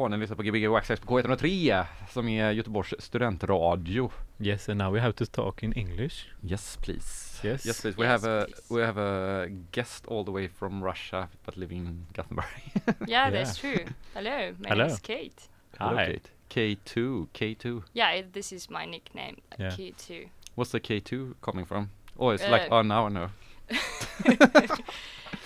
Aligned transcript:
Ja, 0.00 0.08
ni 0.08 0.16
lyssnar 0.16 0.36
på 0.36 0.42
Gbg 0.42 0.68
Waxxax 0.68 1.00
på 1.00 1.20
K103 1.20 1.84
som 2.10 2.28
är 2.28 2.52
Göteborgs 2.52 2.94
studentradio. 2.98 4.10
Yes, 4.38 4.68
and 4.68 4.78
now 4.78 4.92
we 4.94 5.00
have 5.00 5.12
to 5.12 5.26
talk 5.26 5.62
in 5.62 5.72
English. 5.72 6.14
Yes, 6.42 6.78
please. 6.82 7.46
Yes. 7.48 7.66
Yes, 7.66 7.80
please. 7.82 7.98
We 7.98 8.04
Yes, 8.06 8.22
have 8.22 8.40
a 8.42 8.44
please. 8.44 8.74
we 8.74 8.84
have 8.86 9.00
a 9.00 9.46
guest 9.72 10.06
all 10.06 10.24
the 10.24 10.30
way 10.30 10.48
from 10.48 10.84
Russia 10.84 11.28
but 11.44 11.56
living 11.56 11.86
in 11.86 12.06
Gothenburg. 12.14 12.46
Yeah, 12.86 12.94
Yeah. 13.08 13.30
that's 13.30 13.58
true. 13.58 13.84
Hello, 14.14 14.54
my 14.58 14.68
Hello. 14.68 14.84
name 14.84 14.94
is 14.94 15.00
Kate. 15.00 15.48
Hello, 15.78 15.96
Hi. 15.96 16.06
Kate. 16.06 16.30
K2, 16.50 17.26
K2. 17.34 17.82
Yeah, 17.92 18.10
it, 18.18 18.32
this 18.32 18.52
is 18.52 18.70
my 18.70 18.86
nickname, 18.86 19.36
like 19.50 19.60
Yeah. 19.60 19.76
K2. 19.76 20.28
What's 20.54 20.70
the 20.72 20.80
K2 20.80 21.34
coming 21.42 21.66
from? 21.66 21.90
Oh, 22.18 22.30
it's 22.30 22.48
like 22.48 22.70
Uh, 22.72 22.76
oh 22.78 22.82
now 22.82 23.06
I 23.06 23.10
know. 23.10 23.28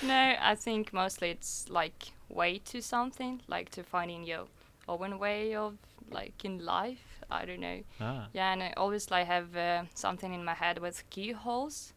no, 0.06 0.34
I 0.40 0.54
think 0.54 0.92
mostly 0.92 1.30
it's 1.30 1.66
like 1.68 2.12
way 2.28 2.58
to 2.58 2.80
something, 2.82 3.40
like 3.48 3.70
to 3.70 3.82
finding 3.82 4.24
your 4.24 4.46
own 4.88 5.18
way 5.18 5.54
of 5.54 5.74
like 6.10 6.44
in 6.44 6.64
life. 6.64 7.20
I 7.30 7.44
don't 7.44 7.60
know. 7.60 7.80
Ah. 8.00 8.26
Yeah, 8.32 8.52
and 8.52 8.62
I 8.62 8.72
always 8.76 9.10
like 9.10 9.26
have 9.26 9.56
uh, 9.56 9.84
something 9.94 10.34
in 10.34 10.44
my 10.44 10.54
head 10.54 10.78
with 10.78 11.02
keyholes, 11.10 11.92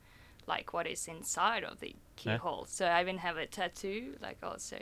like 0.48 0.74
what 0.74 0.88
is 0.88 1.07
inside 1.07 1.63
of 1.63 1.80
the 1.80 1.88
Yeah. 1.88 2.38
keyhole. 2.38 2.65
So 2.68 2.86
I 2.86 3.01
even 3.01 3.18
have 3.19 3.38
a 3.38 3.45
tattoo, 3.45 4.15
like 4.21 4.38
also. 4.44 4.77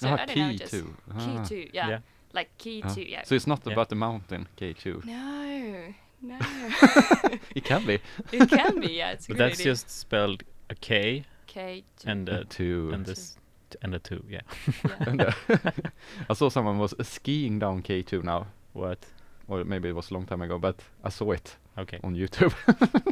So 0.00 0.08
Ah, 0.08 0.14
I 0.14 0.24
don't 0.26 0.36
know, 0.36 0.50
key 0.50 0.56
just 0.58 0.70
two. 0.70 0.96
key 1.18 1.36
Ah. 1.38 1.44
two, 1.44 1.68
yeah, 1.72 1.88
Yeah. 1.88 1.98
like 2.32 2.48
key 2.58 2.82
Ah. 2.84 2.94
two, 2.94 3.02
yeah. 3.02 3.22
So 3.24 3.34
it's 3.34 3.46
not 3.46 3.60
Yeah. 3.66 3.72
about 3.72 3.88
the 3.88 3.94
mountain, 3.96 4.48
K2. 4.56 5.04
no, 5.04 5.94
no, 6.22 6.38
It 7.54 7.64
can 7.64 7.86
be. 7.86 7.98
it 8.32 8.48
can 8.48 8.80
be, 8.80 8.92
yeah. 8.98 9.12
It's 9.12 9.26
a 9.26 9.28
But 9.28 9.36
good 9.36 9.50
that's 9.50 9.60
idea. 9.60 9.72
just 9.72 9.90
spelled 9.90 10.42
a 10.70 10.74
K 10.74 11.24
K 11.52 11.84
two. 11.96 12.10
and 12.10 12.28
Uh, 12.28 12.32
a 12.40 12.44
two. 12.44 12.90
and 12.94 13.04
this 13.06 13.36
and 13.82 13.94
a 13.94 13.98
two. 13.98 14.22
Yeah. 14.28 14.40
yeah. 14.84 14.96
And, 15.08 15.20
uh, 15.20 15.32
I 16.30 16.34
saw 16.34 16.48
someone 16.50 16.78
was 16.78 16.94
skiing 17.02 17.58
down 17.58 17.82
K2 17.82 18.22
now, 18.22 18.46
What? 18.74 18.98
or 19.48 19.64
maybe 19.64 19.88
it 19.88 19.94
was 19.96 20.10
a 20.10 20.14
long 20.14 20.26
time 20.26 20.42
ago, 20.42 20.58
but 20.58 20.80
I 21.04 21.08
saw 21.10 21.32
it 21.32 21.56
Okay. 21.78 21.98
on 22.04 22.14
YouTube. 22.14 22.52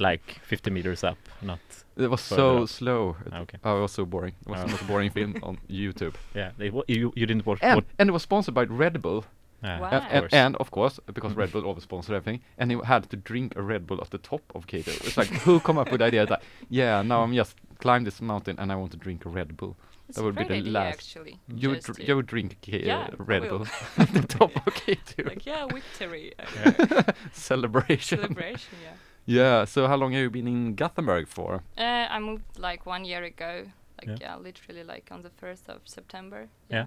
like 0.01 0.39
50 0.43 0.71
meters 0.71 1.03
up, 1.05 1.17
not. 1.43 1.59
it 1.97 2.11
was 2.11 2.21
so 2.21 2.63
up. 2.63 2.69
slow. 2.69 3.17
It, 3.27 3.33
okay. 3.35 3.59
oh, 3.65 3.79
it 3.79 3.83
was 3.83 3.93
so 3.93 4.05
boring. 4.05 4.35
It 4.47 4.51
was 4.51 4.61
Oh. 4.61 4.65
the 4.65 4.71
most 4.73 4.87
boring 4.87 5.11
film 5.11 5.35
on 5.43 5.59
YouTube. 5.69 6.15
Yeah. 6.35 6.51
They, 6.59 6.71
wa- 6.71 6.85
you 6.89 7.13
you 7.17 7.27
didn't 7.27 7.47
watch. 7.47 7.59
And, 7.63 7.83
and 7.99 8.09
it 8.11 8.13
was 8.13 8.23
sponsored 8.23 8.55
by 8.55 8.65
Red 8.65 9.01
Bull. 9.03 9.25
Ah, 9.63 9.79
Wow. 9.81 9.89
And, 9.91 9.95
of 9.95 10.03
and, 10.13 10.21
course. 10.23 10.33
and 10.33 10.57
of 10.57 10.71
course, 10.71 11.01
because 11.15 11.35
Red 11.37 11.53
Bull 11.53 11.65
always 11.65 11.83
sponsor 11.85 12.15
everything, 12.15 12.41
and 12.59 12.71
he 12.71 12.79
had 12.85 13.09
to 13.11 13.17
drink 13.17 13.55
a 13.57 13.63
Red 13.63 13.87
Bull 13.87 13.99
off 14.01 14.11
the 14.11 14.19
top 14.19 14.43
of 14.55 14.67
K2. 14.67 14.89
It's 15.07 15.17
like, 15.17 15.29
who 15.45 15.59
come 15.61 15.79
up 15.81 15.91
with 15.91 15.99
the 16.01 16.07
idea 16.07 16.27
that, 16.27 16.43
yeah, 16.69 17.03
now 17.03 17.23
I'm 17.23 17.35
just 17.35 17.57
climb 17.81 18.05
this 18.05 18.21
mountain 18.21 18.57
and 18.59 18.71
I 18.73 18.77
want 18.77 18.91
to 18.93 18.97
drink 18.99 19.25
a 19.27 19.29
Red 19.29 19.57
Bull. 19.57 19.77
It's 20.09 20.17
that 20.17 20.23
a 20.23 20.27
would 20.27 20.35
be 20.37 20.45
the 20.45 20.55
idea, 20.55 20.73
last- 20.73 20.95
actually. 20.95 21.39
You 21.49 21.71
would, 21.71 21.83
dr- 21.83 22.01
you 22.01 22.17
would 22.17 22.27
drink 22.27 22.57
K- 22.61 22.83
Yeah, 22.85 23.09
uh, 23.13 23.25
Red. 23.25 23.49
Bull 23.49 23.67
at 23.99 24.13
the 24.19 24.23
top 24.27 24.55
of 24.67 24.75
K2. 24.75 25.27
like 25.29 25.47
yeah, 25.47 25.67
victory 25.67 26.33
uh, 26.39 27.13
Celebration. 27.33 28.19
celebration. 28.19 28.79
Yeah. 28.83 28.97
Yeah, 29.27 29.65
so 29.67 29.87
how 29.87 29.97
long 29.97 30.13
have 30.13 30.23
you 30.23 30.31
been 30.31 30.49
in 30.49 30.75
Gothenburg 30.75 31.29
for? 31.29 31.63
Uh, 31.79 32.07
I 32.11 32.19
moved 32.19 32.59
like 32.59 32.87
one 32.87 33.05
year 33.05 33.23
ago. 33.23 33.67
Like 33.99 34.09
Yeah. 34.09 34.17
yeah, 34.21 34.37
literally 34.37 34.83
like 34.83 35.09
on 35.15 35.23
the 35.23 35.31
first 35.31 35.69
of 35.69 35.81
September. 35.85 36.49
Yeah. 36.71 36.87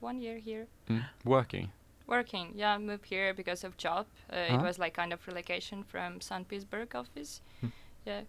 One 0.00 0.20
year 0.20 0.38
here. 0.38 0.66
Mm. 0.90 1.04
Working? 1.24 1.70
Working, 2.06 2.52
yeah, 2.56 2.74
I 2.74 2.78
moved 2.78 3.06
here 3.06 3.32
because 3.34 3.64
of 3.64 3.76
job. 3.76 4.06
Uh, 4.30 4.36
Uh-huh. 4.36 4.56
It 4.58 4.62
was 4.62 4.78
like 4.78 4.94
kind 4.94 5.12
of 5.12 5.26
relocation 5.28 5.84
from 5.84 6.20
St. 6.20 6.46
Petersburg 6.48 6.94
office. 6.96 7.40
Hmm. 7.60 7.68
Yeah. 8.06 8.22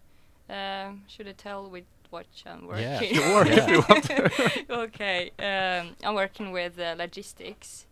Um, 0.48 1.02
should 1.08 1.26
I 1.28 1.32
tell 1.32 1.68
with 1.68 1.84
what 2.16 2.26
I'm 2.46 2.66
working? 2.66 2.82
Yeah, 2.82 2.98
Sure, 2.98 3.46
if 3.46 3.68
you 3.68 3.82
want 3.88 4.70
okay. 4.84 5.30
Um, 5.38 5.96
I'm 6.02 6.14
working 6.14 6.52
with 6.52 6.78
uh, 6.78 6.94
logistics 6.98 7.86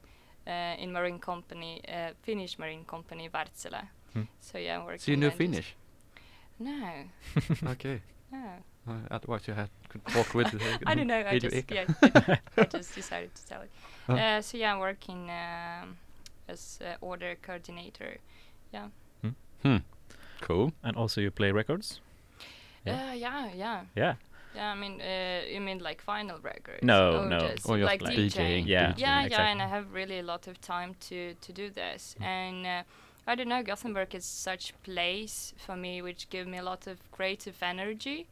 uh, 0.47 0.83
in 0.83 0.93
marine 0.93 1.19
company, 1.19 1.81
uh, 1.89 2.13
Finnish 2.23 2.59
marine 2.59 2.85
company 2.85 3.29
Wärtsilä. 3.29 3.87
Hmm. 4.13 4.27
So 4.41 4.59
yeah, 4.59 4.79
I'm 4.79 4.85
working. 4.85 5.01
So 5.01 5.11
you 5.11 5.17
know 5.17 5.31
Finnish? 5.31 5.75
No, 6.59 7.05
okay. 7.73 8.01
no. 8.33 8.39
Uh, 8.87 8.93
otherwise 9.11 9.49
you 9.49 9.55
had 9.55 9.69
could 9.89 10.05
talk 10.07 10.35
with. 10.35 10.55
Uh, 10.55 10.79
I 10.87 10.95
don't 10.95 11.07
know. 11.07 11.25
I 11.27 11.39
just 11.39 11.71
yeah, 11.71 11.87
I, 12.03 12.39
I 12.57 12.65
just 12.65 12.95
decided 12.95 13.35
to 13.35 13.47
tell 13.47 13.63
it. 13.63 13.71
Oh. 14.09 14.15
Uh, 14.15 14.41
so 14.43 14.59
yeah, 14.59 14.73
I'm 14.73 14.81
working 14.81 15.31
um, 15.31 15.97
as 16.49 16.79
uh, 16.83 16.97
order 17.01 17.37
coordinator. 17.43 18.19
Yeah. 18.73 18.89
Hmm. 19.63 19.79
Cool. 20.41 20.73
and 20.83 20.97
also 20.97 21.21
you 21.21 21.31
play 21.31 21.53
records. 21.53 22.01
Yeah. 22.85 22.95
Yeah. 22.95 23.11
Uh, 23.11 23.15
yeah, 23.15 23.49
yeah, 23.55 23.81
Yeah. 23.97 24.15
yeah. 24.55 24.73
I 24.73 24.75
mean, 24.75 25.01
uh, 25.01 25.41
you 25.55 25.61
mean 25.61 25.79
like 25.79 26.05
vinyl 26.07 26.43
records? 26.43 26.83
No, 26.83 27.21
or 27.23 27.27
no. 27.27 27.39
Just 27.41 27.69
Or 27.69 27.79
just 27.79 27.87
like 27.87 28.03
like 28.03 28.17
DJing. 28.17 28.31
DJing. 28.31 28.67
Yeah. 28.67 28.93
DJing. 28.93 28.99
Yeah, 28.99 29.21
yeah, 29.21 29.25
exactly. 29.25 29.51
and 29.53 29.63
I 29.63 29.67
have 29.69 29.93
really 29.93 30.19
a 30.19 30.23
lot 30.23 30.47
of 30.47 30.61
time 30.61 30.95
to 31.09 31.35
to 31.35 31.53
do 31.53 31.71
this, 31.71 32.17
and 32.21 32.67
uh, 32.67 32.83
I 33.27 33.35
don't 33.35 33.49
know. 33.49 33.63
Gothenburg 33.63 34.15
is 34.15 34.25
such 34.25 34.75
place 34.83 35.55
for 35.57 35.77
me, 35.77 36.03
which 36.03 36.29
give 36.31 36.47
me 36.47 36.59
a 36.59 36.63
lot 36.63 36.87
of 36.87 36.97
creative 37.11 37.57
energy. 37.63 38.27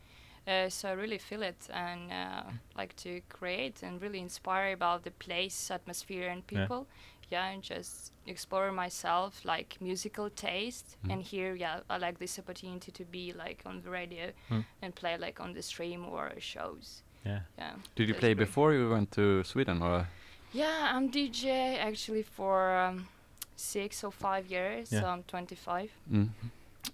Uh, 0.46 0.68
so 0.68 0.88
I 0.88 0.92
really 0.92 1.18
feel 1.18 1.42
it 1.42 1.68
and 1.70 2.10
uh, 2.10 2.42
like 2.76 2.94
to 2.96 3.20
create 3.28 3.82
and 3.86 4.02
really 4.02 4.18
inspire 4.18 4.72
about 4.72 5.04
the 5.04 5.12
place, 5.12 5.70
atmosphere, 5.70 6.28
and 6.28 6.44
people. 6.46 6.86
Yeah, 6.88 6.96
and 7.40 7.62
just 7.62 8.12
explore 8.26 8.70
myself, 8.72 9.44
like 9.44 9.76
musical 9.80 10.30
taste. 10.30 10.96
Mm. 11.06 11.12
And 11.12 11.22
here, 11.22 11.54
yeah, 11.54 11.80
I 11.90 11.98
like 11.98 12.18
this 12.18 12.38
opportunity 12.38 12.92
to 12.92 13.04
be 13.04 13.32
like 13.32 13.62
on 13.66 13.82
the 13.82 13.90
radio 13.90 14.30
Mm. 14.50 14.64
and 14.82 14.94
play 14.94 15.16
like 15.18 15.40
on 15.40 15.52
the 15.54 15.62
stream 15.62 16.04
or 16.06 16.32
shows. 16.38 17.02
Yeah. 17.24 17.40
Yeah. 17.58 17.74
Did 17.94 18.08
you 18.08 18.14
play 18.14 18.34
great. 18.34 18.46
before 18.46 18.72
you 18.72 18.90
went 18.90 19.10
to 19.12 19.42
Sweden 19.44 19.82
or? 19.82 20.08
Yeah, 20.52 20.90
I'm 20.94 21.08
DJ 21.10 21.78
actually 21.78 22.22
for 22.24 22.76
um, 22.76 23.08
six 23.56 24.02
or 24.04 24.12
five 24.12 24.46
years. 24.50 24.92
Yeah. 24.92 25.00
So 25.00 25.06
I'm 25.06 25.22
25. 25.22 25.90
Mm. 26.12 26.28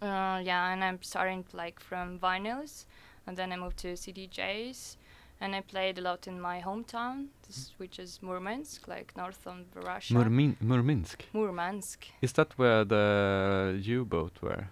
Uh, 0.02 0.40
yeah, 0.44 0.72
and 0.72 0.84
I'm 0.84 1.02
starting 1.02 1.44
like 1.54 1.80
from 1.80 2.18
vinyls, 2.18 2.84
and 3.26 3.36
then 3.36 3.52
I 3.52 3.56
moved 3.56 3.78
to 3.78 3.94
CDJs, 3.96 4.96
and 5.40 5.54
I 5.54 5.60
played 5.60 5.98
a 5.98 6.02
lot 6.02 6.26
in 6.26 6.40
my 6.40 6.60
hometown, 6.60 7.26
this, 7.46 7.72
which 7.78 7.98
is 7.98 8.20
Murmansk, 8.22 8.88
like 8.88 9.16
north 9.16 9.46
of 9.46 9.64
Russia. 9.74 10.14
Murmin- 10.14 10.56
Murminsk. 10.62 11.20
Murmansk. 11.32 12.06
Is 12.22 12.32
that 12.32 12.52
where 12.58 12.84
the 12.84 13.78
U-boat 13.82 14.32
were? 14.42 14.68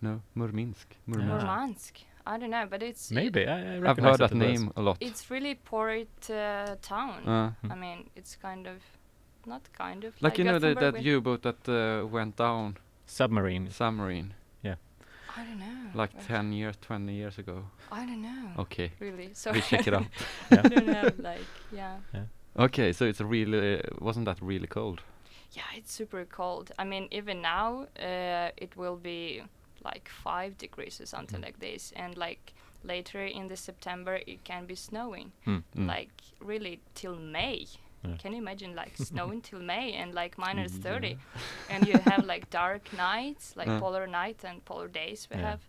No, 0.00 0.20
Murminsk. 0.36 0.86
Murmansk. 1.06 1.46
Ah. 1.46 1.56
Murmansk. 1.56 1.94
I 2.28 2.38
don't 2.38 2.50
know, 2.50 2.66
but 2.68 2.82
it's 2.82 3.10
Maybe 3.12 3.46
I, 3.46 3.74
I 3.74 3.76
I've 3.76 3.82
recognize 3.82 4.18
heard 4.18 4.20
it 4.20 4.30
that 4.30 4.36
name 4.36 4.72
a 4.76 4.82
lot. 4.82 4.96
It's 5.00 5.30
really 5.30 5.54
port 5.54 6.08
uh, 6.30 6.76
town. 6.82 7.22
Uh, 7.28 7.50
Hmm. 7.62 7.72
I 7.72 7.74
mean, 7.76 8.10
it's 8.16 8.34
kind 8.36 8.66
of, 8.66 8.78
not 9.46 9.62
kind 9.78 10.02
of. 10.04 10.14
like 10.20 10.36
you 10.38 10.44
know 10.44 10.58
that 10.58 10.80
that 10.80 11.02
U-boat 11.02 11.42
that 11.42 11.68
uh, 11.68 12.04
went 12.06 12.36
down 12.36 12.76
submarine. 13.06 13.70
submarine 13.70 14.34
I 15.36 15.44
don't 15.44 15.58
know. 15.60 15.90
like 15.94 16.12
Where- 16.14 16.24
10 16.24 16.52
years, 16.52 16.76
20 16.80 17.12
years 17.14 17.38
ago. 17.38 17.64
I 17.92 18.06
don't 18.06 18.22
know. 18.22 18.50
Okay, 18.58 18.90
Really. 19.00 19.30
So 19.34 19.52
we 19.52 19.60
check 19.60 19.86
it 19.86 19.94
out. 19.94 20.06
Yeah. 20.50 20.60
I 20.64 20.68
don't 20.68 20.88
have 20.88 21.18
like 21.18 21.44
yeah. 21.72 21.96
Okay, 22.58 22.92
so 22.92 23.04
it's 23.04 23.20
a 23.20 23.26
really 23.26 23.80
wasn't 24.00 24.24
that 24.26 24.38
really 24.40 24.66
cold? 24.66 25.00
Yeah, 25.52 25.62
it's 25.76 25.92
super 25.92 26.24
cold. 26.24 26.70
I 26.78 26.84
mean, 26.84 27.08
even 27.10 27.40
now, 27.42 27.86
uh, 28.00 28.50
it 28.56 28.76
will 28.76 28.96
be 28.96 29.42
like 29.84 30.08
five 30.24 30.56
degrees 30.58 31.00
or 31.00 31.06
something 31.06 31.40
Mm. 31.40 31.44
like 31.44 31.58
this, 31.60 31.92
and 31.96 32.16
like 32.16 32.52
later 32.82 33.24
in 33.24 33.48
the 33.48 33.56
September, 33.56 34.20
it 34.26 34.42
can 34.44 34.66
be 34.66 34.74
snowing. 34.74 35.32
Mm. 35.46 35.62
like 35.86 36.10
really 36.40 36.80
till 36.94 37.16
May. 37.16 37.66
Yeah. 38.08 38.16
Can 38.18 38.32
you 38.32 38.38
imagine 38.38 38.74
like 38.74 38.96
snowing 38.96 39.40
till 39.48 39.60
May 39.60 39.92
and 39.92 40.14
like 40.14 40.38
minus 40.38 40.72
Yeah. 40.74 40.82
thirty, 40.82 41.18
and 41.70 41.86
you 41.88 41.98
have 42.10 42.24
like 42.26 42.50
dark 42.50 42.92
nights, 42.92 43.54
like 43.56 43.68
polar 43.80 44.06
nights 44.06 44.44
and 44.44 44.64
polar 44.64 44.88
days 44.88 45.28
we 45.30 45.36
have. 45.40 45.60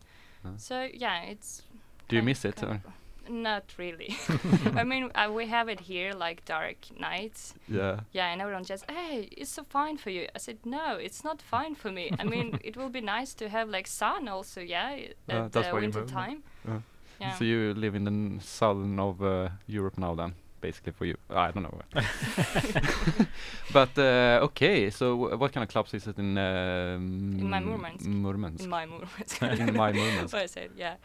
So 0.58 0.88
yeah, 0.94 1.24
it's. 1.24 1.64
Do 2.10 2.16
you 2.16 2.22
miss 2.24 2.46
it? 2.46 2.64
Or? 2.64 2.82
Not 3.30 3.74
really. 3.78 4.16
I 4.76 4.84
mean, 4.86 5.12
uh, 5.14 5.30
we 5.34 5.48
have 5.48 5.68
it 5.68 5.82
here, 5.82 6.14
like 6.14 6.46
dark 6.46 6.78
nights, 6.98 7.54
Yeah. 7.68 8.00
yeah, 8.14 8.32
and 8.32 8.42
everyone 8.42 8.64
just, 8.64 8.90
hey, 8.90 9.28
it's 9.38 9.52
so 9.52 9.64
fine 9.66 9.98
for 9.98 10.12
you. 10.12 10.28
I 10.34 10.38
said, 10.40 10.58
no, 10.64 10.96
it's 10.96 11.26
not 11.26 11.42
fine 11.42 11.76
for 11.76 11.92
me. 11.92 12.10
I 12.20 12.24
mean, 12.24 12.58
it 12.64 12.78
will 12.78 12.90
be 12.90 13.02
nice 13.02 13.34
to 13.36 13.50
have 13.50 13.68
like 13.70 13.86
sun 13.88 14.30
also, 14.30 14.62
yeah, 14.62 14.96
Uh, 15.30 15.34
at 15.34 15.52
that's 15.52 15.68
uh, 15.68 15.76
winter 15.76 16.06
time. 16.06 16.44
Uh. 16.66 16.80
So 17.38 17.44
you 17.44 17.74
live 17.74 17.96
in 17.96 18.04
the 18.06 18.42
southern 18.44 19.00
of 19.00 19.22
uh, 19.22 19.50
Europe 19.68 19.98
now, 19.98 20.16
then, 20.16 20.34
basically 20.68 20.94
for 21.00 21.06
you. 21.06 21.18
I 21.30 21.52
don't 21.52 21.64
know. 21.68 21.80
but 23.78 23.94
uh, 23.98 24.48
okay, 24.48 24.90
so 24.90 25.06
w- 25.22 25.38
what 25.38 25.50
kind 25.54 25.64
of 25.64 25.70
clubs 25.70 25.94
is 25.94 26.08
it 26.08 26.18
in? 26.18 26.38
Um, 26.38 27.38
In 27.42 27.50
my 27.50 27.60
Murmansk. 27.60 28.06
Murmansk. 28.26 28.64
in 28.64 28.70
my 28.70 28.86
Murmansk. 28.86 29.42
In 29.68 29.74
my 29.84 29.92
Murmansk. 29.92 30.34
what 30.36 30.44
I 30.44 30.48
said, 30.58 30.70
yeah. 30.84 30.96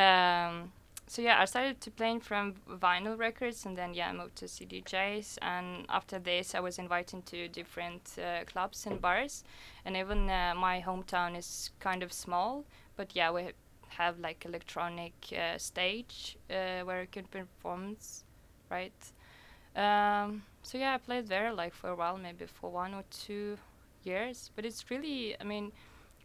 Um, 0.00 0.72
so 1.12 1.22
yeah, 1.22 1.42
I 1.42 1.46
started 1.46 1.80
to 1.80 1.90
playing 1.90 2.20
from 2.20 2.54
vinyl 2.86 3.16
records, 3.18 3.66
and 3.66 3.74
then 3.76 3.94
yeah, 3.94 4.10
I 4.10 4.12
moved 4.12 4.36
to 4.36 4.44
CDJs, 4.46 5.38
and 5.42 5.86
after 5.88 6.18
this, 6.18 6.54
I 6.54 6.60
was 6.60 6.78
invited 6.78 7.20
to 7.32 7.48
different 7.48 8.04
uh, 8.18 8.44
clubs 8.44 8.86
and 8.86 9.00
bars, 9.00 9.44
and 9.84 9.96
even 9.96 10.28
uh, 10.30 10.54
my 10.56 10.76
hometown 10.88 11.36
is 11.36 11.70
kind 11.80 12.02
of 12.02 12.12
small, 12.12 12.64
but 12.96 13.08
yeah, 13.16 13.30
we 13.32 13.42
have 13.88 14.14
like 14.20 14.44
electronic 14.44 15.14
uh, 15.32 15.56
stage 15.58 16.36
uh, 16.50 16.84
where 16.86 17.00
you 17.00 17.08
can 17.10 17.24
perform, 17.24 17.96
right? 18.70 18.92
Um, 19.76 20.42
so 20.62 20.78
yeah, 20.78 20.94
I 20.94 20.98
played 20.98 21.28
there 21.28 21.52
like 21.52 21.74
for 21.74 21.90
a 21.90 21.94
while, 21.94 22.18
maybe 22.18 22.46
for 22.46 22.70
one 22.70 22.94
or 22.94 23.04
two 23.10 23.58
years. 24.02 24.50
But 24.54 24.64
it's 24.64 24.90
really, 24.90 25.36
I 25.40 25.44
mean, 25.44 25.72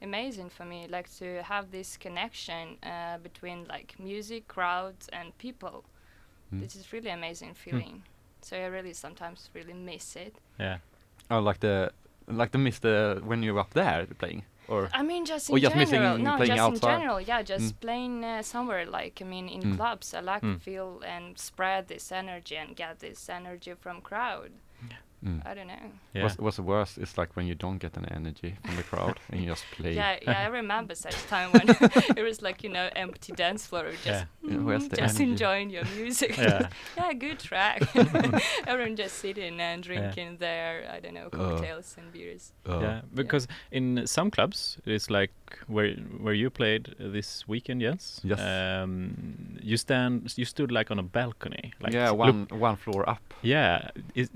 amazing 0.02 0.50
for 0.50 0.66
me, 0.66 0.88
like 0.90 1.10
to 1.18 1.44
have 1.44 1.72
this 1.72 1.98
connection 1.98 2.78
uh, 2.84 3.18
between 3.20 3.66
like 3.66 3.96
music, 4.00 4.48
crowds, 4.48 5.10
and 5.14 5.38
people. 5.38 5.84
Mm. 6.54 6.62
This 6.62 6.76
is 6.76 6.92
really 6.94 7.10
amazing 7.10 7.54
feeling. 7.54 8.04
So 8.42 8.58
I 8.58 8.66
really 8.66 8.94
sometimes 8.94 9.50
really 9.54 9.74
miss 9.74 10.16
it. 10.16 10.36
Yeah. 10.60 10.78
Oh, 11.32 11.40
like 11.40 11.60
the 11.60 11.92
like 12.28 12.52
the 12.52 12.58
miss 12.58 12.80
the 12.80 13.22
when 13.24 13.44
you're 13.44 13.60
up 13.60 13.74
there 13.74 14.06
playing, 14.18 14.44
or 14.68 14.90
I 14.94 15.04
mean, 15.04 15.26
just 15.26 15.50
in 15.50 15.58
just 15.60 15.92
general. 15.92 16.18
No, 16.18 16.38
just 16.48 16.60
outside? 16.60 16.94
in 16.96 17.00
general. 17.00 17.22
Yeah, 17.22 17.42
just 17.42 17.76
Mm. 17.76 17.80
playing 17.82 18.24
uh, 18.24 18.42
somewhere. 18.44 18.86
Like 18.86 19.22
I 19.22 19.26
mean, 19.26 19.48
in 19.50 19.62
Mm. 19.62 19.78
clubs, 19.78 20.14
I 20.14 20.22
like 20.22 20.42
Mm. 20.44 20.54
to 20.56 20.60
feel 20.60 21.02
and 21.06 21.38
spread 21.38 21.88
this 21.88 22.12
energy 22.12 22.56
and 22.56 22.76
get 22.76 23.00
this 23.00 23.30
energy 23.30 23.74
from 23.80 24.02
crowd. 24.02 24.52
Mm. 25.24 25.42
I 25.48 25.54
don't 25.54 25.68
know. 25.68 25.74
Yeah. 26.14 26.24
What's, 26.24 26.38
what's 26.38 26.56
the 26.58 26.64
worst 26.64 26.98
is 26.98 27.18
like 27.18 27.36
when 27.36 27.48
you 27.48 27.56
don't 27.56 27.78
get 27.78 27.96
an 27.98 28.06
energy 28.12 28.56
from 28.66 28.76
the 28.76 28.84
crowd 28.84 29.20
and 29.32 29.42
you 29.42 29.48
just 29.48 29.64
play. 29.72 29.94
Yeah, 29.94 30.18
yeah, 30.22 30.44
I 30.44 30.48
remember 30.62 30.96
such 30.96 31.16
time 31.28 31.52
when 31.54 31.70
it 32.18 32.24
was 32.24 32.42
like 32.42 32.64
you 32.64 32.70
know 32.70 32.90
empty 32.96 33.32
dance 33.34 33.66
floor, 33.66 33.92
just 33.92 34.06
Yeah. 34.06 34.26
Yeah, 34.44 34.58
mm, 34.58 34.90
the 34.90 34.96
just 34.98 35.16
energy? 35.20 35.32
enjoying 35.32 35.70
your 35.70 35.86
music. 35.96 36.36
Yeah. 36.38 36.68
yeah, 36.98 37.14
good 37.14 37.40
track. 37.40 37.82
Everyone 38.68 38.96
just 38.96 39.16
sitting 39.20 39.60
and 39.62 39.82
drinking 39.84 40.38
their 40.38 40.90
I 40.96 41.00
don't 41.00 41.14
know 41.14 41.28
Uh. 41.28 41.38
cocktails 41.38 41.96
and 41.98 42.12
beers. 42.12 42.52
Uh, 42.68 42.80
yeah, 42.82 43.02
because 43.14 43.48
in 43.72 44.06
some 44.06 44.30
clubs 44.32 44.78
it's 44.86 45.10
like 45.10 45.32
where 45.68 45.94
where 46.24 46.34
you 46.34 46.50
played 46.50 46.96
this 47.00 47.48
weekend, 47.48 47.82
Jens. 47.82 48.20
Yes. 48.24 48.40
Um, 48.40 49.14
you 49.62 49.78
stand, 49.78 50.34
you 50.38 50.46
stood 50.46 50.72
like 50.72 50.92
on 50.92 51.00
a 51.00 51.04
balcony. 51.04 51.74
Like 51.82 51.94
yeah, 51.94 52.12
one 52.12 52.48
one 52.52 52.76
floor 52.76 53.08
up. 53.10 53.22
yeah, 53.42 53.90
is, 54.16 54.30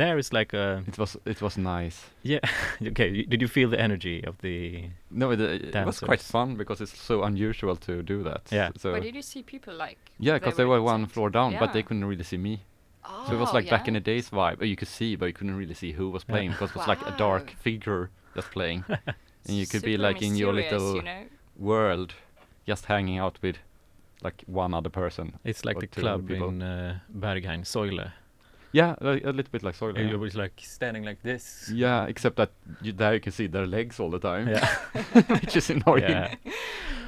there 0.00 0.18
is 0.18 0.32
like 0.32 0.56
a 0.56 0.82
It 0.86 0.98
was 0.98 1.16
it 1.24 1.40
was 1.42 1.56
nice. 1.58 1.98
yeah. 2.22 2.40
okay, 2.90 3.22
did 3.30 3.40
you 3.42 3.48
feel 3.48 3.70
the 3.70 3.80
energy 3.80 4.24
of 4.26 4.34
the? 4.38 4.90
No, 5.10 5.30
it, 5.32 5.40
it 5.40 5.86
was 5.86 6.00
quite 6.00 6.20
fun 6.22 6.56
because 6.56 6.80
it's 6.84 6.96
so 6.98 7.22
unusual 7.22 7.76
to 7.76 8.02
do 8.02 8.22
that. 8.22 8.42
Yeah. 8.50 8.70
So 8.76 8.92
but 8.92 9.02
did 9.02 9.14
you 9.14 9.22
see 9.22 9.42
people 9.42 9.74
like? 9.74 9.98
yeah, 10.18 10.38
because 10.38 10.56
they 10.56 10.64
were 10.64 10.82
one 10.82 11.06
floor 11.06 11.30
down, 11.30 11.56
but 11.58 11.72
they 11.72 11.82
couldn't 11.82 12.08
really 12.08 12.24
see 12.24 12.38
me. 12.38 12.62
Oh, 13.04 13.24
So 13.26 13.34
it 13.34 13.40
was 13.40 13.54
like 13.54 13.70
back 13.70 13.88
in 13.88 13.94
the 13.94 14.00
days 14.00 14.30
vibe. 14.30 14.66
You 14.66 14.76
could 14.76 14.88
see, 14.88 15.16
but 15.16 15.26
you 15.26 15.32
couldn't 15.32 15.56
really 15.56 15.74
see 15.74 15.92
who 15.92 16.10
was 16.10 16.22
Yeah. 16.22 16.32
playing 16.34 16.50
because 16.52 16.70
it 16.70 16.76
was 16.76 16.88
like 16.88 17.02
a 17.06 17.14
dark 17.18 17.50
figure 17.62 18.10
just 18.34 18.50
playing, 18.50 18.84
and 19.46 19.56
you 19.56 19.66
could 19.66 19.82
be 19.82 19.96
like 19.96 20.22
in 20.22 20.36
your 20.36 20.54
little 20.54 20.94
you 20.96 21.02
know? 21.02 21.24
world, 21.56 22.14
just 22.68 22.86
hanging 22.86 23.18
out 23.18 23.38
with 23.42 23.56
like 24.22 24.44
one 24.46 24.74
other 24.78 24.90
person. 24.90 25.32
It's 25.44 25.64
like 25.64 25.78
the 25.80 25.86
club 25.86 26.28
people. 26.28 26.48
in 26.48 26.62
uh, 26.62 26.98
Berghain, 27.18 27.64
Säule. 27.64 28.12
Yeah, 28.72 28.94
a, 29.00 29.08
a 29.08 29.32
little 29.32 29.50
bit 29.50 29.62
like 29.62 29.74
Säule. 29.76 29.98
It 29.98 30.16
was 30.16 30.34
like 30.36 30.52
standing 30.62 31.04
like 31.04 31.22
this. 31.22 31.70
yeah, 31.74 32.06
except 32.06 32.36
that 32.36 32.50
you, 32.82 32.92
there 32.92 33.14
you 33.14 33.20
can 33.20 33.32
see 33.32 33.48
their 33.48 33.66
legs 33.66 33.98
all 34.00 34.10
the 34.10 34.18
time, 34.20 34.48
Yeah. 34.48 34.66
which 35.40 35.56
is 35.56 35.70
annoying. 35.70 36.10
yeah. 36.10 36.34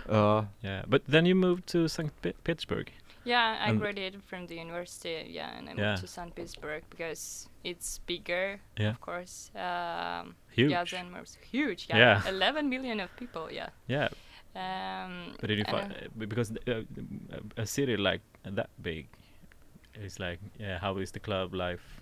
Uh, 0.09 0.45
Yeah. 0.65 0.83
But 0.89 1.03
then 1.07 1.27
you 1.27 1.37
moved 1.37 1.67
to 1.69 1.89
St. 1.89 2.11
Pe- 2.23 2.33
Petersburg. 2.45 2.91
Yeah, 3.25 3.57
I 3.65 3.69
And- 3.71 3.79
graduated 3.81 4.23
from 4.25 4.47
the 4.49 4.57
university, 4.57 5.31
yeah, 5.31 5.57
and 5.57 5.69
I 5.69 5.73
Yeah. 5.75 5.91
moved 5.91 6.01
to 6.03 6.09
St. 6.09 6.35
Petersburg 6.35 6.83
because 6.91 7.49
it's 7.63 8.01
bigger, 8.07 8.59
Yeah. 8.77 8.91
of 8.91 9.01
course. 9.01 9.51
Um, 9.55 10.35
Huge. 10.51 10.73
Yeah, 10.73 10.85
then 10.91 11.13
was 11.15 11.39
huge. 11.53 11.87
Yeah, 11.89 11.99
Yeah. 12.25 12.29
11 12.29 12.69
million 12.69 12.99
of 13.01 13.11
people. 13.17 13.47
Yeah. 13.53 13.69
Yeah. 13.87 14.09
Um, 14.57 15.35
But 15.41 15.49
did 15.49 15.59
you 15.59 15.65
find 15.65 15.93
uh, 15.93 16.09
because 16.19 16.51
th- 16.51 16.67
uh, 16.69 17.63
a 17.63 17.65
city 17.67 17.97
like 17.97 18.21
that 18.45 18.71
big, 18.83 19.07
it's 19.95 20.19
like 20.19 20.39
yeah, 20.59 20.79
how 20.79 20.97
is 20.99 21.13
the 21.13 21.21
club 21.21 21.55
life? 21.55 22.01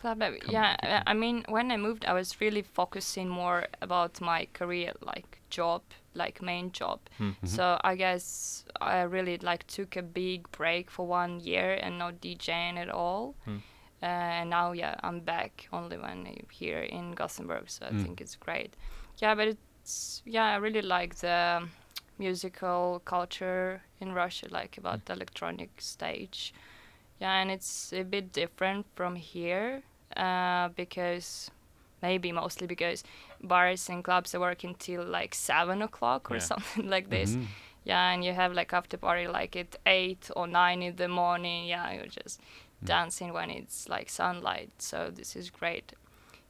Club 0.00 0.20
life. 0.20 0.42
Yeah, 0.48 1.02
I 1.06 1.14
mean, 1.14 1.44
when 1.48 1.70
I 1.70 1.76
moved, 1.76 2.04
I 2.04 2.12
was 2.12 2.40
really 2.40 2.62
focusing 2.62 3.28
more 3.28 3.66
about 3.82 4.20
my 4.20 4.46
career, 4.52 4.92
like 5.00 5.40
job, 5.50 5.82
like 6.14 6.42
main 6.42 6.72
job. 6.72 7.00
Hmm. 7.18 7.32
So 7.44 7.78
I 7.84 7.94
guess 7.96 8.64
I 8.80 9.02
really 9.02 9.38
like 9.38 9.66
took 9.66 9.96
a 9.96 10.02
big 10.02 10.50
break 10.52 10.90
for 10.90 11.06
one 11.06 11.40
year 11.40 11.78
and 11.80 11.98
not 11.98 12.20
DJing 12.20 12.76
at 12.78 12.88
all. 12.90 13.34
Hmm. 13.44 13.58
Uh, 14.02 14.06
and 14.06 14.50
now, 14.50 14.72
yeah, 14.72 14.96
I'm 15.02 15.20
back 15.20 15.68
only 15.72 15.96
when 15.96 16.26
I'm 16.26 16.46
here 16.50 16.80
in 16.80 17.12
Gothenburg. 17.12 17.70
So 17.70 17.86
I 17.86 17.90
Mm. 17.92 18.02
think 18.02 18.20
it's 18.20 18.36
great. 18.36 18.74
Yeah, 19.18 19.34
but 19.34 19.48
it's 19.48 20.22
yeah, 20.26 20.54
I 20.54 20.56
really 20.56 20.82
like 20.82 21.14
the 21.16 21.68
musical 22.18 23.00
culture 23.04 23.82
in 24.00 24.12
Russia, 24.12 24.46
like 24.50 24.76
about 24.78 25.04
the 25.06 25.12
electronic 25.12 25.70
stage. 25.80 26.52
Yeah, 27.20 27.40
and 27.40 27.50
it's 27.50 27.92
a 27.92 28.02
bit 28.02 28.32
different 28.32 28.86
from 28.94 29.16
here 29.16 29.82
uh, 30.16 30.68
because 30.76 31.50
maybe 32.02 32.32
mostly 32.32 32.66
because 32.66 33.04
bars 33.42 33.88
and 33.88 34.04
clubs 34.04 34.34
are 34.34 34.40
working 34.40 34.74
till 34.78 35.04
like 35.04 35.34
seven 35.34 35.82
o'clock 35.82 36.30
or 36.30 36.34
Yeah. 36.36 36.40
something 36.46 36.88
like 36.94 37.08
this. 37.10 37.36
mhm. 37.36 37.46
Yeah, 37.84 38.12
and 38.14 38.24
you 38.24 38.32
have 38.34 38.52
like 38.54 38.72
after 38.76 38.96
party 38.98 39.26
like 39.28 39.56
at 39.60 39.76
eight 39.86 40.30
or 40.36 40.46
nine 40.46 40.82
in 40.82 40.96
the 40.96 41.08
morning. 41.08 41.66
Yeah, 41.68 41.92
you're 41.94 42.06
just 42.24 42.40
Mm. 42.82 42.86
dancing 42.86 43.32
when 43.32 43.50
it's 43.50 43.88
like 43.88 44.08
sunlight. 44.10 44.70
So 44.78 45.10
this 45.14 45.36
is 45.36 45.50
great. 45.50 45.92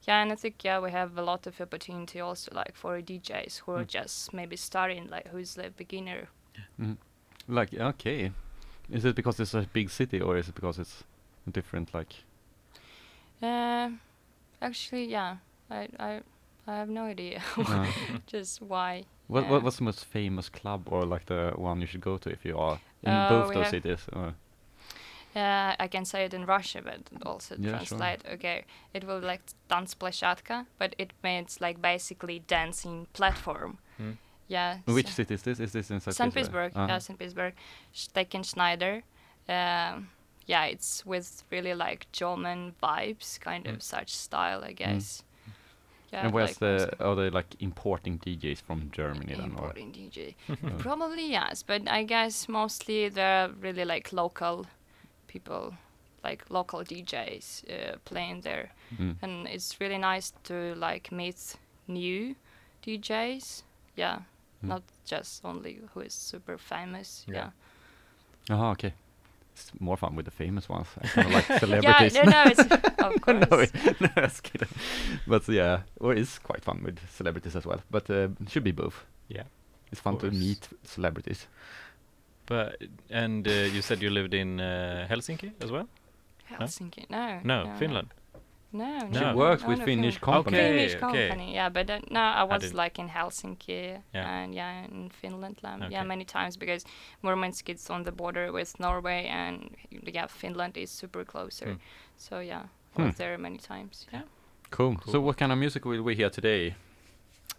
Yeah, 0.07 0.21
and 0.21 0.31
I 0.31 0.35
think 0.35 0.63
yeah 0.63 0.79
we 0.83 0.91
have 0.91 1.17
a 1.17 1.21
lot 1.23 1.47
of 1.47 1.61
opportunity 1.61 2.19
also 2.21 2.51
like 2.55 2.75
for 2.75 3.01
DJs 3.01 3.61
who 3.65 3.73
are 3.73 3.85
Mm. 3.85 3.87
just 4.01 4.33
maybe 4.33 4.55
starting 4.57 5.07
like 5.11 5.27
who's 5.31 5.55
the 5.55 5.69
beginner. 5.77 6.27
Like 7.47 7.73
okay, 7.73 8.31
is 8.90 9.04
it 9.04 9.14
because 9.16 9.40
it's 9.42 9.54
a 9.54 9.66
big 9.72 9.90
city 9.90 10.20
or 10.20 10.36
is 10.38 10.48
it 10.48 10.54
because 10.54 10.78
it's 10.80 11.04
different? 11.52 11.94
Like 11.94 12.14
Uh, 13.42 13.90
actually, 14.60 15.04
yeah, 15.12 15.36
I 15.70 15.88
I 15.98 16.20
I 16.66 16.76
have 16.76 16.88
no 16.90 17.04
idea 17.10 17.42
uh, 17.56 17.86
just 18.32 18.60
why. 18.62 19.04
what 19.28 19.42
Yeah. 19.44 19.50
what 19.50 19.62
what's 19.62 19.76
the 19.78 19.84
most 19.84 20.04
famous 20.04 20.48
club 20.50 20.80
or 20.92 21.04
like 21.04 21.24
the 21.26 21.52
one 21.56 21.80
you 21.80 21.86
should 21.86 22.04
go 22.04 22.18
to 22.18 22.30
if 22.30 22.44
you 22.44 22.58
are 22.58 22.78
in 23.02 23.12
Uh, 23.12 23.28
both 23.28 23.48
we 23.48 23.54
those 23.54 23.64
have- 23.64 23.82
cities? 23.82 24.06
Or 24.12 24.34
Uh, 25.36 25.76
I 25.84 25.88
can 25.88 26.04
say 26.04 26.24
it 26.24 26.34
in 26.34 26.44
Russian, 26.46 26.84
but 26.84 27.00
also 27.26 27.54
Yeah, 27.54 27.78
sure. 27.78 27.98
translate. 27.98 28.34
Okay, 28.34 28.64
it 28.94 29.04
will 29.04 29.20
be 29.20 29.26
like 29.26 29.42
танцплощадка, 29.68 30.66
but 30.78 30.94
it 30.98 31.12
means 31.22 31.60
like 31.60 31.80
basically 31.80 32.40
dancing 32.48 33.06
platform. 33.12 33.78
Mm. 34.00 34.16
Yeah. 34.47 34.77
which 34.85 35.07
city 35.07 35.33
is 35.33 35.41
this? 35.41 35.59
Is 35.59 35.71
this 35.71 35.89
in 35.89 35.99
St. 35.99 36.33
Petersburg. 36.33 36.71
Uh-huh. 36.75 36.85
Yeah, 36.87 36.97
St. 36.99 37.17
Petersburg. 37.17 37.53
Stackenschneider. 37.93 39.01
Um, 39.49 40.09
yeah, 40.45 40.65
it's 40.65 41.05
with 41.05 41.43
really 41.51 41.73
like 41.73 42.07
German 42.11 42.75
vibes, 42.81 43.39
kind 43.39 43.65
Mm. 43.65 43.75
of 43.75 43.83
such 43.83 44.09
style, 44.15 44.63
I 44.63 44.73
guess. 44.73 45.23
Yeah, 46.13 46.25
and 46.25 46.33
where's 46.33 46.49
like 46.49 46.59
the 46.59 47.03
are 47.03 47.15
they 47.15 47.29
like 47.31 47.55
importing 47.59 48.19
DJs 48.19 48.61
from 48.61 48.91
Germany 48.91 49.33
then? 49.33 49.39
Or? 49.57 49.73
importing 49.73 49.91
DJ? 49.91 50.35
Uh, 50.49 50.77
Probably 50.77 51.31
yes, 51.31 51.63
but 51.63 51.81
I 51.89 52.03
guess 52.03 52.47
mostly 52.47 53.09
they're 53.09 53.49
really 53.59 53.85
like 53.85 54.13
local 54.13 54.65
people, 55.27 55.73
like 56.23 56.43
local 56.49 56.83
DJs 56.83 57.63
uh, 57.69 57.97
playing 58.05 58.41
there, 58.41 58.69
mm. 58.95 59.15
and 59.21 59.47
it's 59.47 59.79
really 59.81 59.97
nice 59.97 60.31
to 60.43 60.75
like 60.75 61.11
meet 61.11 61.55
new 61.87 62.35
DJs. 62.85 63.63
Yeah, 63.95 64.19
Mm. 64.63 64.67
not 64.69 64.83
just 65.05 65.43
only 65.45 65.79
who 65.93 66.01
is 66.01 66.13
super 66.13 66.57
famous. 66.57 67.25
Yeah. 67.27 67.49
Yeah. 68.49 68.57
Oh, 68.57 68.69
okay. 68.71 68.93
It's 69.53 69.71
more 69.79 69.97
fun 69.97 70.15
with 70.15 70.25
the 70.25 70.31
famous 70.31 70.67
ones. 70.69 70.87
I 71.01 71.07
kind 71.07 71.27
of 71.27 71.33
like 71.33 71.49
Yeah, 71.49 71.59
celebrities. 71.59 72.13
no, 72.15 72.23
no, 72.23 72.43
it's 72.45 72.59
of 72.59 73.27
no, 73.27 73.45
course. 73.47 73.71
no, 74.01 74.09
just 74.17 74.43
kidding. 74.43 74.67
But 75.27 75.47
yeah, 75.47 75.81
or 75.99 76.13
it's 76.13 76.39
quite 76.39 76.63
fun 76.63 76.81
with 76.83 76.99
celebrities 77.09 77.55
as 77.55 77.65
well. 77.65 77.79
But 77.89 78.09
uh, 78.09 78.27
it 78.41 78.49
should 78.49 78.63
be 78.65 78.71
both. 78.73 79.05
Yeah. 79.29 79.43
It's 79.91 80.01
fun 80.01 80.17
to 80.17 80.31
meet 80.31 80.67
celebrities. 80.83 81.47
But 82.47 82.81
and 83.09 83.47
uh, 83.47 83.51
you 83.51 83.81
said 83.81 84.01
you 84.01 84.09
lived 84.09 84.33
in 84.33 84.59
uh, 84.59 85.07
Helsinki 85.09 85.51
as 85.61 85.71
well? 85.71 85.87
Helsinki, 86.51 87.09
no, 87.09 87.39
No, 87.43 87.73
Finland. 87.79 88.07
No, 88.77 88.99
She 88.99 89.05
no. 89.13 89.19
She 89.19 89.25
No. 89.25 89.35
works 89.35 89.61
no, 89.63 89.69
with 89.69 89.79
no, 89.79 89.85
Finnish 89.85 90.15
Finland. 90.19 90.33
company. 90.35 90.57
Okay, 90.57 90.67
Finnish 90.77 90.95
okay. 90.95 91.27
company, 91.29 91.53
yeah, 91.55 91.69
but 91.69 91.89
uh, 91.89 91.99
no, 92.11 92.19
I 92.41 92.43
was 92.43 92.61
didn't- 92.61 92.75
like 92.83 92.95
in 93.01 93.07
Helsinki 93.09 94.01
Yeah. 94.13 94.29
and 94.35 94.53
yeah, 94.55 94.85
in 94.91 95.09
Finland, 95.21 95.55
um, 95.63 95.81
Okay. 95.81 95.91
yeah, 95.93 96.03
many 96.07 96.25
times 96.25 96.57
because 96.57 96.85
Murmansk 97.21 97.69
is 97.69 97.89
on 97.89 98.03
the 98.03 98.11
border 98.11 98.51
with 98.51 98.79
Norway, 98.79 99.27
and 99.27 99.55
yeah, 100.15 100.27
Finland 100.27 100.77
is 100.77 100.89
super 100.91 101.23
closer. 101.25 101.65
Hmm. 101.65 101.79
So 102.17 102.39
yeah, 102.39 102.63
I 102.97 103.01
Hmm. 103.01 103.05
was 103.07 103.15
there 103.15 103.37
many 103.37 103.57
times. 103.57 104.07
Yeah, 104.13 104.23
Cool. 104.71 104.95
So 105.11 105.19
what 105.21 105.37
kind 105.37 105.51
of 105.51 105.57
music 105.57 105.85
will 105.85 106.03
we 106.03 106.15
hear 106.15 106.29
today? 106.29 106.75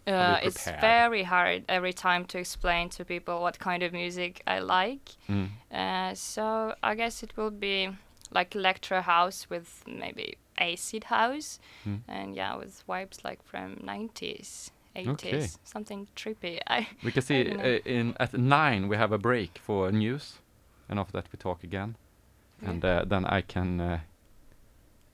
uh, 0.07 0.39
it's 0.43 0.65
very 0.81 1.23
hard 1.23 1.63
every 1.67 1.93
time 1.93 2.25
to 2.25 2.37
explain 2.39 2.89
to 2.89 3.03
people 3.05 3.33
what 3.41 3.57
kind 3.59 3.83
of 3.83 3.91
music 3.91 4.41
I 4.47 4.59
like. 4.59 5.15
Mm. 5.29 5.49
Uh, 5.71 6.15
so 6.15 6.73
I 6.83 6.95
guess 6.95 7.23
it 7.23 7.35
will 7.37 7.51
be 7.51 7.89
like 8.31 8.55
electro 8.55 9.01
house 9.01 9.49
with 9.49 9.83
maybe 9.87 10.37
acid 10.57 11.03
house, 11.05 11.59
Mm. 11.85 12.01
and 12.07 12.35
yeah, 12.35 12.55
with 12.57 12.83
vibes 12.87 13.23
like 13.23 13.43
from 13.43 13.75
90s, 13.83 14.71
80s, 14.95 15.07
Okay. 15.13 15.47
something 15.63 16.07
trippy. 16.15 16.59
I 16.67 16.87
We 17.03 17.11
can 17.11 17.21
see 17.21 17.51
uh, 17.51 17.79
in 17.85 18.15
at 18.19 18.33
nine 18.33 18.87
we 18.89 18.97
have 18.97 19.11
a 19.15 19.17
break 19.17 19.59
for 19.63 19.91
news, 19.91 20.39
and 20.89 20.99
after 20.99 21.13
that 21.13 21.27
we 21.31 21.37
talk 21.37 21.63
again, 21.63 21.95
Yeah. 22.63 22.69
and 22.69 22.85
uh, 22.85 23.05
then 23.09 23.25
I 23.25 23.41
can 23.41 23.79
uh, 23.81 23.99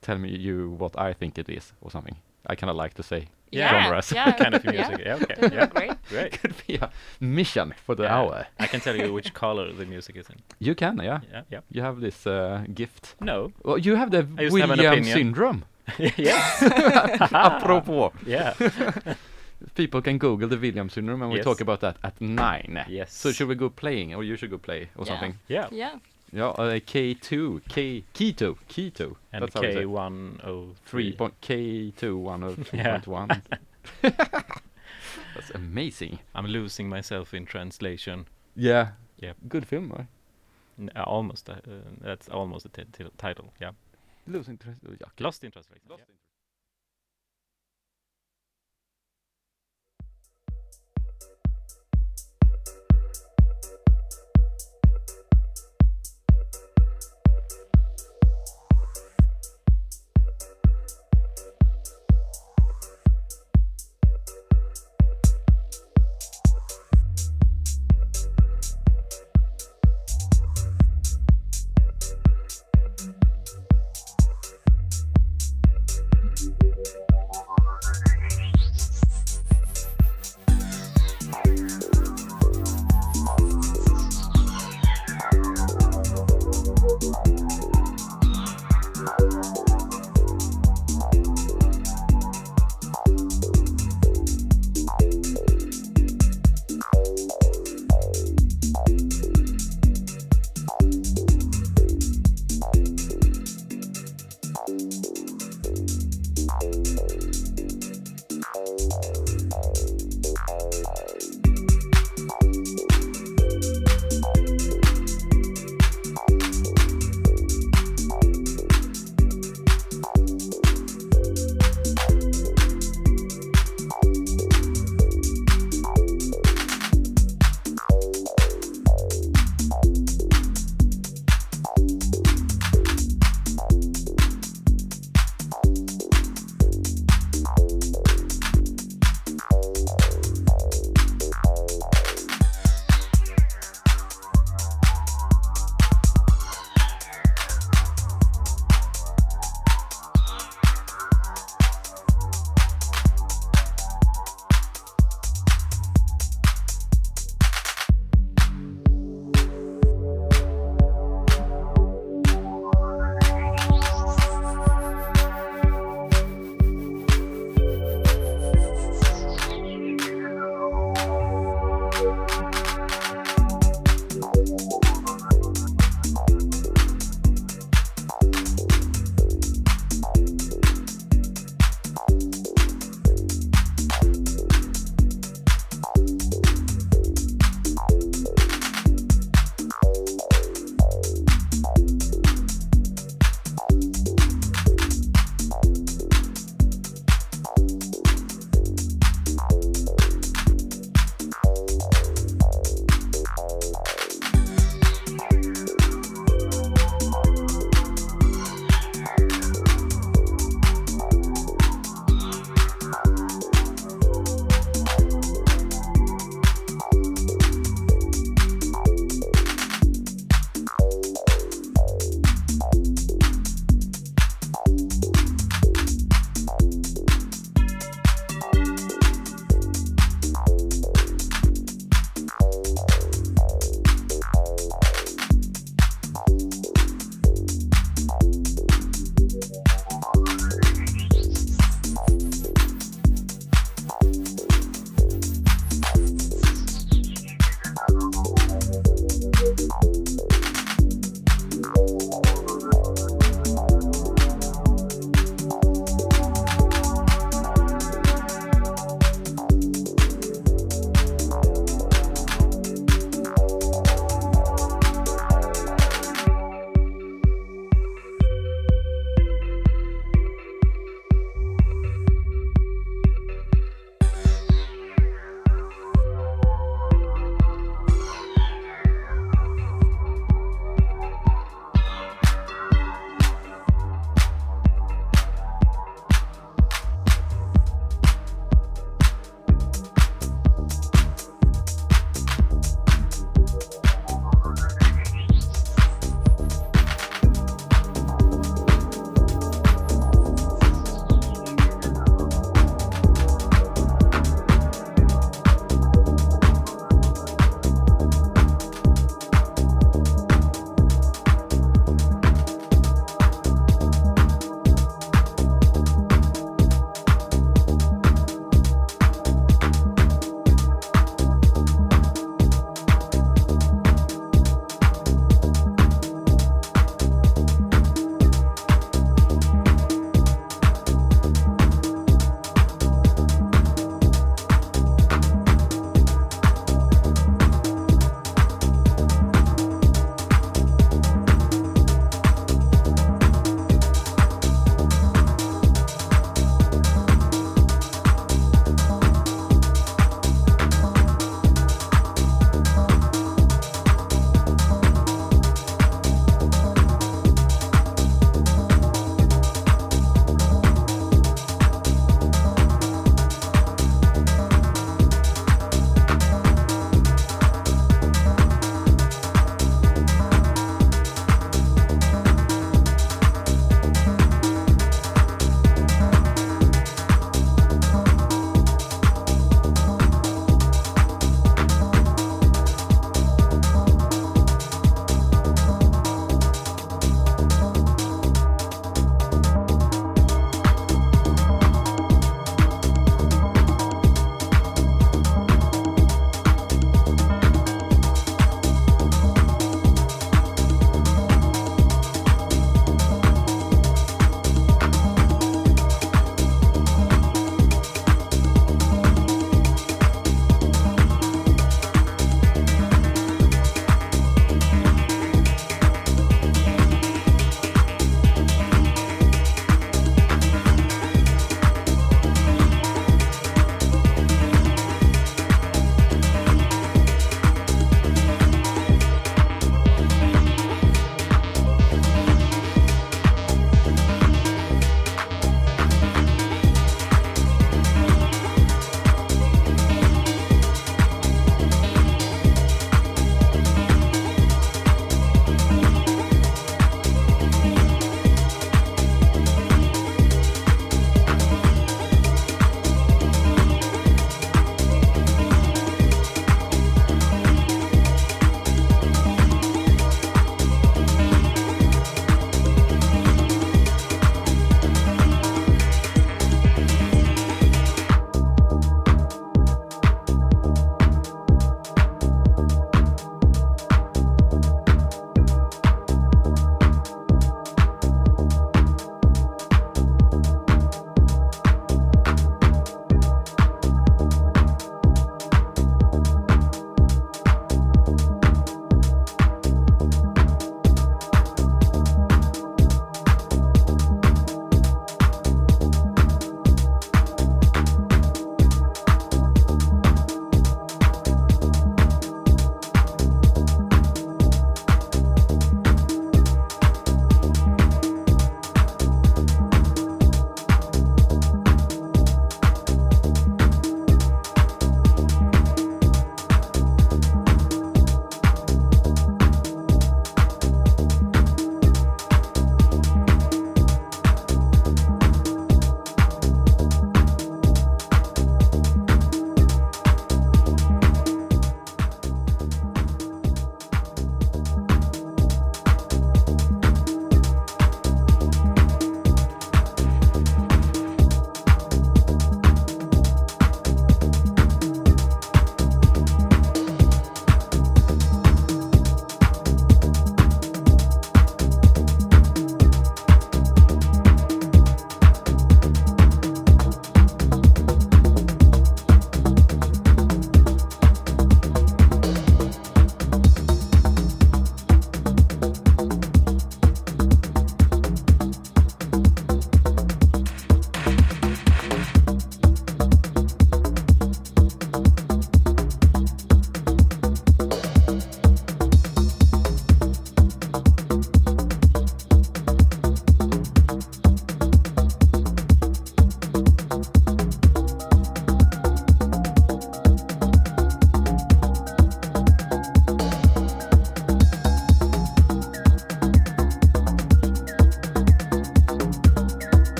tell 0.00 0.18
me 0.18 0.28
you 0.28 0.70
what 0.78 0.98
I 0.98 1.12
think 1.14 1.38
it 1.38 1.48
is 1.48 1.72
or 1.80 1.90
something. 1.90 2.16
I 2.46 2.54
kind 2.56 2.70
of 2.70 2.76
like 2.76 2.94
to 2.94 3.02
say 3.02 3.28
Yeah. 3.54 3.82
genres. 3.84 4.12
Yeah, 4.12 4.32
kind 4.42 4.54
of 4.54 4.64
yeah. 4.64 4.72
music. 4.72 5.06
Yeah, 5.06 5.14
okay. 5.22 5.56
Yeah, 5.56 5.66
great. 5.66 5.92
great. 6.08 6.32
could 6.40 6.54
be 6.66 6.74
a 6.76 6.90
mission 7.20 7.74
for 7.86 7.94
the 7.94 8.02
Yeah. 8.04 8.16
hour. 8.16 8.46
I 8.58 8.66
can 8.66 8.80
tell 8.80 8.96
you 8.96 9.12
which 9.12 9.32
color 9.34 9.72
the 9.72 9.86
music 9.86 10.16
is 10.16 10.28
in. 10.30 10.36
You 10.58 10.74
can, 10.74 10.98
yeah. 10.98 11.20
Yeah, 11.32 11.42
yeah. 11.50 11.60
You 11.70 11.82
have 11.82 12.00
this 12.00 12.26
uh, 12.26 12.64
gift. 12.74 13.14
No. 13.20 13.52
Well, 13.64 13.78
you 13.78 13.96
have 13.96 14.10
the 14.10 14.26
I 14.38 14.42
used 14.42 14.56
to 14.56 14.60
have 14.62 14.70
an 14.70 14.78
William 14.78 15.04
syndrome. 15.04 15.64
yes. 16.16 16.62
Apropos, 17.32 18.12
Yeah. 18.26 18.54
people 19.74 20.00
can 20.02 20.18
Google 20.18 20.48
the 20.48 20.56
William 20.58 20.88
syndrome, 20.88 21.22
and 21.22 21.30
we 21.30 21.38
Yes. 21.38 21.44
talk 21.44 21.60
about 21.60 21.80
that 21.80 21.96
at 22.02 22.20
nine. 22.20 22.84
Yes. 22.88 23.12
So 23.14 23.32
should 23.32 23.48
we 23.48 23.54
go 23.54 23.68
playing, 23.70 24.14
or 24.14 24.22
you 24.24 24.36
should 24.36 24.50
go 24.50 24.58
play, 24.58 24.88
or 24.96 25.04
Yeah. 25.04 25.12
something? 25.12 25.34
Yeah. 25.48 25.68
Yeah. 25.72 25.98
Yeah, 26.34 26.48
uh, 26.48 26.80
K2, 26.80 27.62
K 27.68 28.04
keto, 28.12 28.56
keto. 28.68 29.14
And 29.32 29.42
That's 29.42 29.54
how 29.54 29.60
we. 29.60 29.72
K 29.72 29.86
one 29.86 30.40
oh 30.44 30.74
Three 30.84 31.10
three. 31.10 31.16
point 31.16 31.40
K2 31.40 32.18
one 32.18 32.42
of 32.42 32.66
three 32.66 32.80
Yeah. 32.80 32.98
point 32.98 33.06
one. 33.06 33.42
That's 34.02 35.50
amazing. 35.54 36.18
I'm 36.34 36.46
losing 36.46 36.88
myself 36.88 37.34
in 37.34 37.46
translation. 37.46 38.26
Yeah. 38.56 38.90
Yeah. 39.18 39.32
Good 39.48 39.66
film, 39.66 39.90
right? 39.90 40.06
N- 40.78 40.90
uh, 40.96 41.02
almost. 41.02 41.48
Uh, 41.48 41.52
uh, 41.52 41.58
that's 42.00 42.28
almost 42.28 42.64
the 42.72 42.84
title. 43.16 43.52
Yeah. 43.60 43.70
Losing 44.26 44.54
interest. 44.54 44.80
oh, 44.88 44.92
yeah. 45.00 45.06
Lost 45.24 45.44
in 45.44 45.50
translation. 45.52 45.82
yeah. 45.88 45.96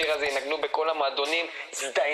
השיר 0.00 0.12
הזה 0.12 0.26
ינגנו 0.26 0.58
בכל 0.58 0.90
המועדונים, 0.90 1.46
הזדיינו! 1.72 2.07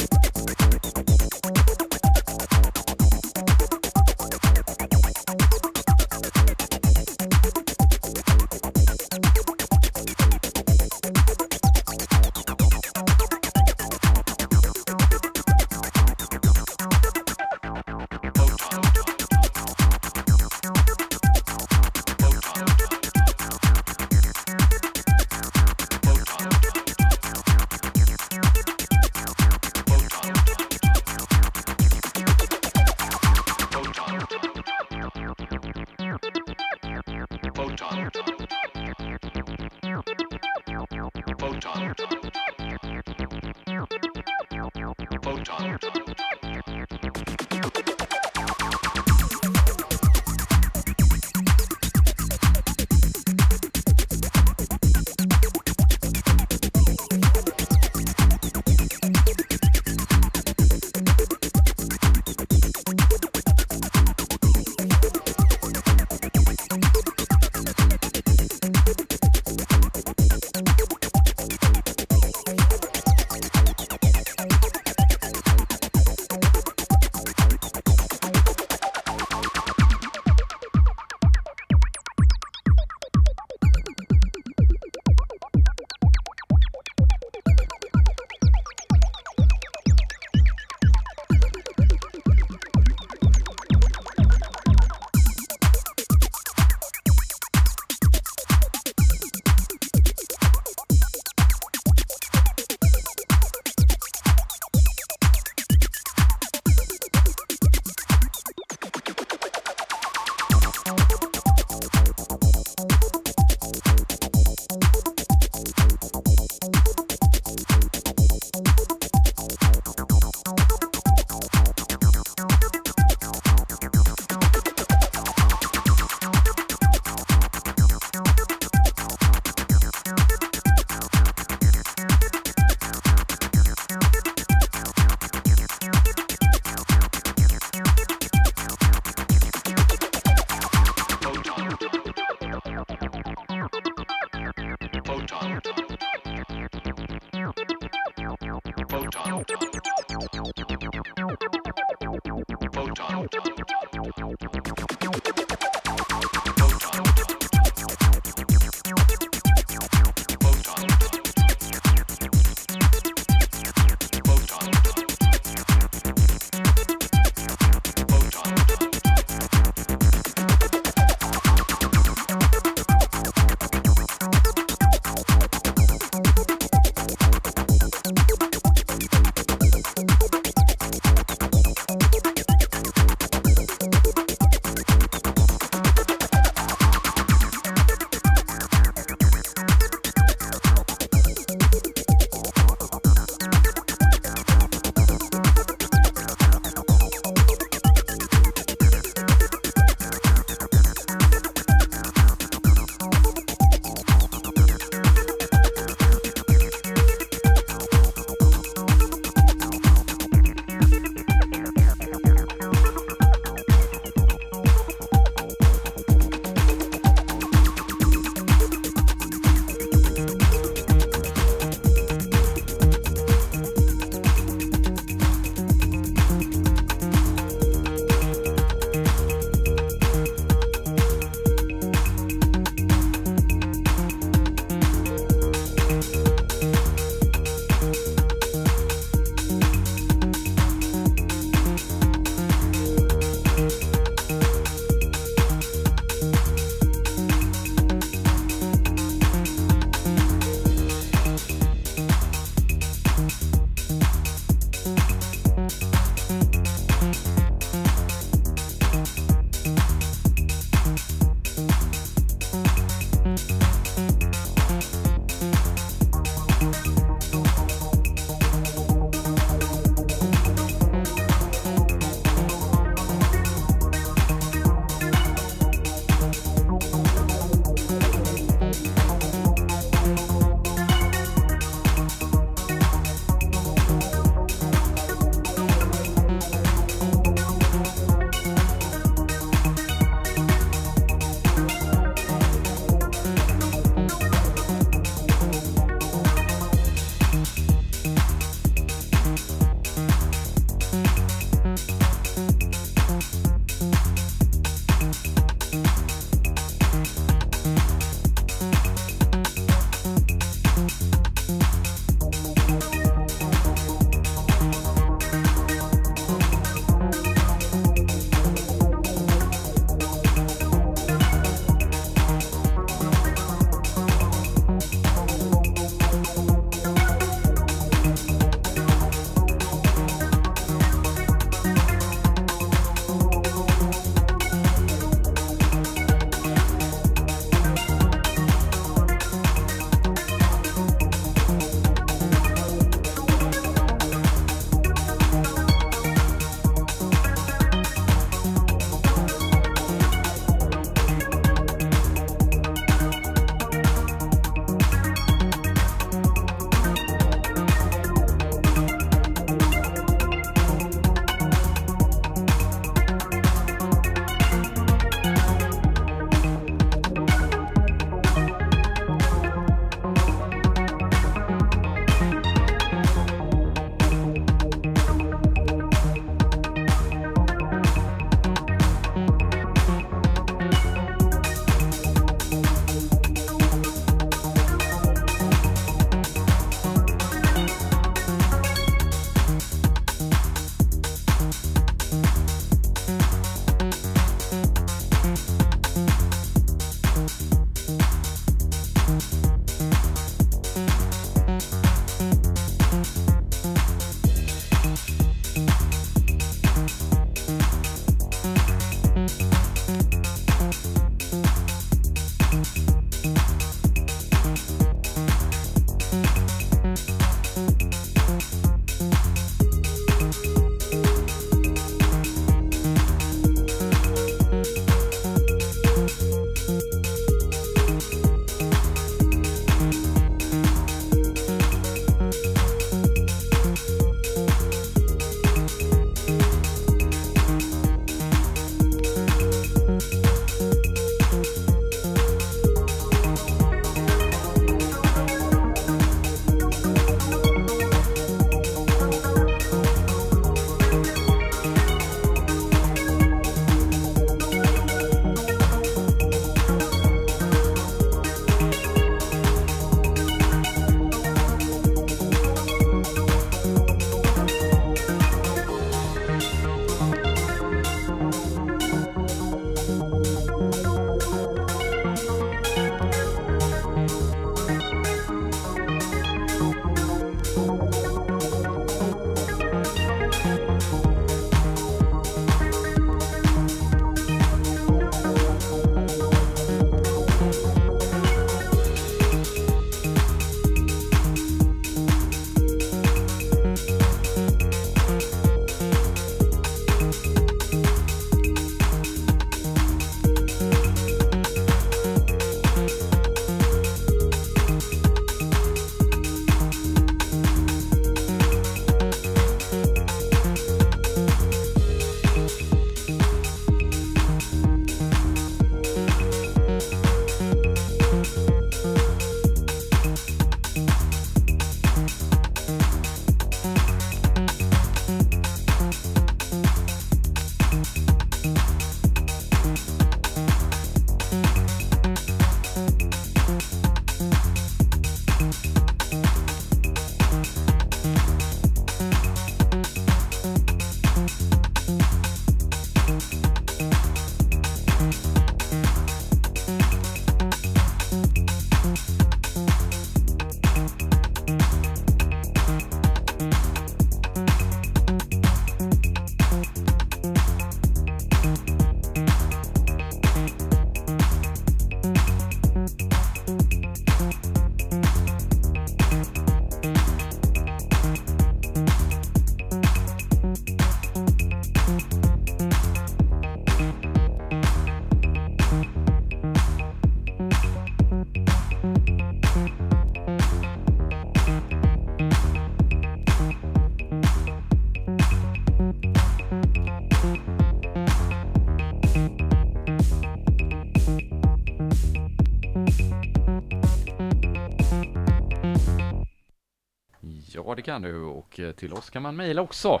Kan 597.84 598.02
du 598.02 598.20
och 598.22 598.60
eh, 598.60 598.72
till 598.72 598.92
oss 598.92 599.10
kan 599.10 599.22
man 599.22 599.36
mejla 599.36 599.62
också. 599.62 600.00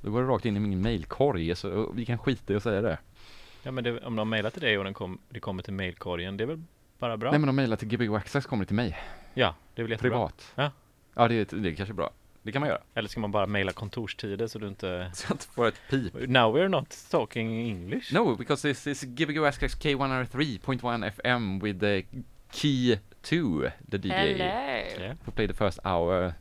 Då 0.00 0.10
går 0.10 0.22
det 0.22 0.28
rakt 0.28 0.44
in 0.44 0.56
i 0.56 0.60
min 0.60 0.80
mejlkorg 0.82 1.54
så 1.56 1.80
eh, 1.82 1.86
vi 1.94 2.04
kan 2.06 2.18
skita 2.18 2.52
i 2.52 2.56
att 2.56 2.62
säga 2.62 2.80
det. 2.80 2.98
Ja 3.62 3.70
men 3.70 3.84
det, 3.84 4.00
om 4.00 4.16
de 4.16 4.28
mejlar 4.28 4.50
till 4.50 4.62
dig 4.62 4.78
och 4.78 4.84
den 4.84 4.94
kom, 4.94 5.18
det 5.28 5.40
kommer 5.40 5.62
till 5.62 5.72
mejlkorgen, 5.72 6.36
det 6.36 6.44
är 6.44 6.46
väl 6.46 6.62
bara 6.98 7.16
bra? 7.16 7.30
Nej 7.30 7.40
men 7.40 7.46
de 7.46 7.56
mejlar 7.56 7.76
till 7.76 7.88
Gbg 7.88 8.14
Access 8.14 8.46
kommer 8.46 8.64
det 8.64 8.66
till 8.66 8.76
mig. 8.76 8.98
Ja, 9.34 9.54
det 9.74 9.82
är 9.82 9.84
väl 9.84 9.90
jättebra. 9.90 10.10
Privat. 10.10 10.52
Ja. 10.54 10.70
Ja, 11.14 11.28
det, 11.28 11.52
är- 11.52 11.56
det 11.58 11.68
är 11.70 11.74
kanske 11.74 11.94
bra. 11.94 12.10
Det 12.42 12.52
kan 12.52 12.60
man 12.60 12.68
göra. 12.68 12.80
Eller 12.94 13.08
ska 13.08 13.20
man 13.20 13.30
bara 13.32 13.46
mejla 13.46 13.72
kontorstider 13.72 14.46
så 14.46 14.58
du 14.58 14.68
inte... 14.68 15.10
Så 15.14 15.34
att 15.34 15.44
få 15.44 15.64
ett 15.64 15.80
pip. 15.90 16.12
Now 16.14 16.56
we're 16.56 16.68
not 16.68 16.96
talking 17.10 17.68
English. 17.68 18.14
No, 18.14 18.36
because 18.36 18.68
this 18.74 18.86
is 18.86 19.02
Gbg 19.04 19.38
Access 19.46 19.74
K103.1 19.80 21.04
FM 21.20 21.58
with 21.62 21.80
the 21.80 22.04
key 22.52 22.98
2, 23.22 23.70
the 23.90 23.98
DJ. 23.98 24.12
Hello. 24.12 24.44
Yeah. 25.04 25.16
who 25.24 25.32
played 25.32 25.50
the 25.50 25.54
first 25.56 25.78
hour. 25.84 26.34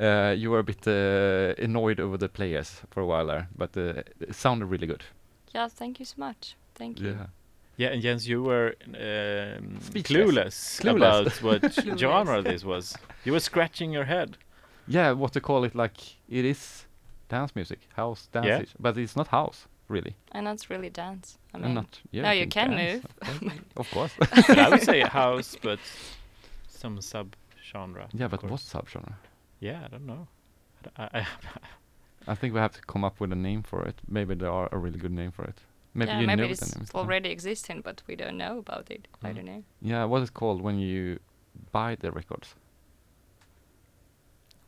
Uh, 0.00 0.34
you 0.36 0.50
were 0.50 0.58
a 0.58 0.64
bit 0.64 0.86
uh, 0.88 1.54
annoyed 1.62 2.00
over 2.00 2.16
the 2.16 2.28
players 2.28 2.80
for 2.90 3.00
a 3.00 3.06
while 3.06 3.26
there, 3.26 3.48
but 3.56 3.76
uh, 3.76 4.02
it 4.20 4.34
sounded 4.34 4.66
really 4.66 4.86
good. 4.86 5.04
Yeah, 5.54 5.68
thank 5.68 5.98
you 6.00 6.04
so 6.04 6.14
much. 6.18 6.56
Thank 6.74 7.00
you. 7.00 7.10
Yeah. 7.10 7.26
Yeah, 7.76 7.88
and 7.88 8.02
Jens, 8.02 8.28
you 8.28 8.42
were 8.42 8.74
um, 8.86 9.78
clueless, 9.92 10.80
Clueless. 10.80 10.96
about 10.96 11.42
what 11.42 11.62
Clueless. 11.72 11.98
genre 11.98 12.42
this 12.42 12.64
was. 12.64 12.96
You 13.24 13.32
were 13.32 13.40
scratching 13.40 13.92
your 13.92 14.04
head. 14.04 14.36
Yeah, 14.86 15.12
what 15.12 15.32
to 15.32 15.40
call 15.40 15.64
it? 15.64 15.74
Like 15.74 15.96
it 16.28 16.44
is 16.44 16.86
dance 17.28 17.54
music, 17.56 17.80
house 17.96 18.28
dance, 18.32 18.46
Yeah. 18.46 18.62
but 18.78 18.96
it's 18.98 19.16
not 19.16 19.28
house 19.28 19.66
really. 19.88 20.14
And 20.32 20.46
that's 20.46 20.70
really 20.70 20.90
dance. 20.90 21.38
I 21.52 21.58
mean, 21.58 21.74
not. 21.74 22.00
Yeah, 22.12 22.22
no, 22.22 22.30
you 22.30 22.46
can 22.46 22.70
dance, 22.70 23.02
move. 23.42 23.52
Of 23.76 23.90
course. 23.90 24.12
But 24.18 24.50
I 24.50 24.68
would 24.68 24.82
say 24.82 25.00
house, 25.00 25.56
but 25.62 25.78
some 26.68 27.00
sub 27.00 27.34
genre. 27.72 28.08
yeah, 28.12 28.28
but 28.28 28.40
course. 28.40 28.50
what 28.50 28.60
subgenre? 28.60 29.14
Yeah, 29.60 29.82
I 29.84 29.88
don't 29.88 30.06
know. 30.06 30.28
I, 30.96 31.02
I, 31.02 31.20
I, 31.20 31.26
I 32.32 32.34
think 32.34 32.54
we 32.54 32.60
have 32.60 32.72
to 32.72 32.82
come 32.82 33.04
up 33.04 33.20
with 33.20 33.32
a 33.32 33.36
name 33.36 33.62
for 33.62 33.82
it. 33.84 34.00
Maybe 34.08 34.34
there 34.34 34.50
are 34.50 34.68
a 34.72 34.78
really 34.78 34.98
good 34.98 35.12
name 35.12 35.30
for 35.32 35.44
it. 35.44 35.58
Maybe 35.94 36.10
yeah, 36.10 36.20
you 36.20 36.26
maybe 36.26 36.42
know 36.42 36.48
it's 36.48 36.60
the 36.60 36.76
name. 36.76 36.84
is- 36.84 36.90
already 36.94 37.30
existing, 37.30 37.80
but 37.82 38.02
we 38.06 38.16
don't 38.16 38.36
know 38.36 38.58
about 38.58 38.90
it. 38.90 39.06
I 39.22 39.30
Mm. 39.30 39.34
don't 39.36 39.44
know. 39.44 39.62
Yeah, 39.82 40.04
what 40.04 40.22
is 40.22 40.30
called 40.30 40.60
when 40.62 40.78
you 40.78 41.18
buy 41.72 41.94
the 41.96 42.10
records? 42.10 42.54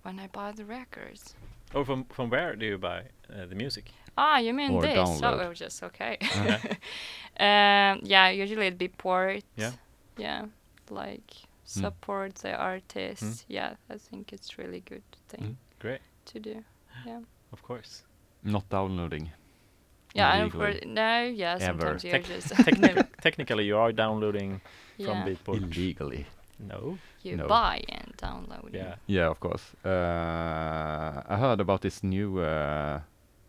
When 0.02 0.20
I 0.20 0.28
buy 0.28 0.52
the 0.52 0.64
records. 0.64 1.34
or 1.74 1.84
from 1.84 2.04
from 2.04 2.30
where 2.30 2.54
do 2.56 2.64
you 2.66 2.78
buy 2.78 3.00
uh, 3.28 3.46
the 3.46 3.54
music? 3.56 3.90
Ah, 4.16 4.38
you 4.38 4.54
mean 4.54 4.70
Or 4.72 4.82
this? 4.82 4.96
download. 4.96 5.46
Oh, 5.46 5.52
just 5.52 5.82
okay. 5.82 6.16
Yeah. 6.20 6.60
um, 7.92 8.00
yeah, 8.04 8.28
usually 8.28 8.66
it'd 8.68 8.78
be 8.78 8.88
port. 8.88 9.42
Yeah. 9.56 9.72
Yeah, 10.16 10.46
like 10.90 11.30
support 11.66 12.34
the 12.36 12.54
artist. 12.56 13.44
Yeah, 13.48 13.74
I 13.90 13.98
think 13.98 14.32
it's 14.32 14.58
really 14.58 14.80
good 14.80 15.02
thing 15.28 15.42
Mm. 15.42 15.56
Great, 15.78 16.00
to 16.26 16.40
do. 16.40 16.64
Yeah. 17.06 17.20
of 17.52 17.62
course. 17.62 18.02
Not 18.42 18.68
downloading. 18.70 19.30
Yeah, 20.14 20.32
and 20.34 20.46
of 20.46 20.52
Illegally. 20.52 20.80
no, 20.86 21.24
yeah, 21.24 21.52
Ever. 21.60 21.64
sometimes 21.64 22.04
you're 22.04 22.12
Tec- 22.12 22.24
just 22.26 22.48
Techni- 22.66 23.06
technically, 23.20 23.64
you 23.66 23.76
are 23.76 23.92
downloading 23.92 24.60
from 24.96 25.06
yeah, 25.06 25.26
Beatport. 25.26 25.62
Illegally. 25.62 26.26
No. 26.58 26.96
you 27.22 27.36
no. 27.36 27.46
buy 27.46 27.82
and 27.90 28.14
download. 28.16 28.68
it. 28.68 28.74
Yeah. 28.76 28.94
Yeah, 29.06 29.26
of 29.30 29.40
course. 29.40 29.74
Uh, 29.84 31.22
I 31.28 31.36
heard 31.36 31.60
about 31.60 31.82
this 31.82 32.02
new 32.02 32.38
uh, 32.40 33.00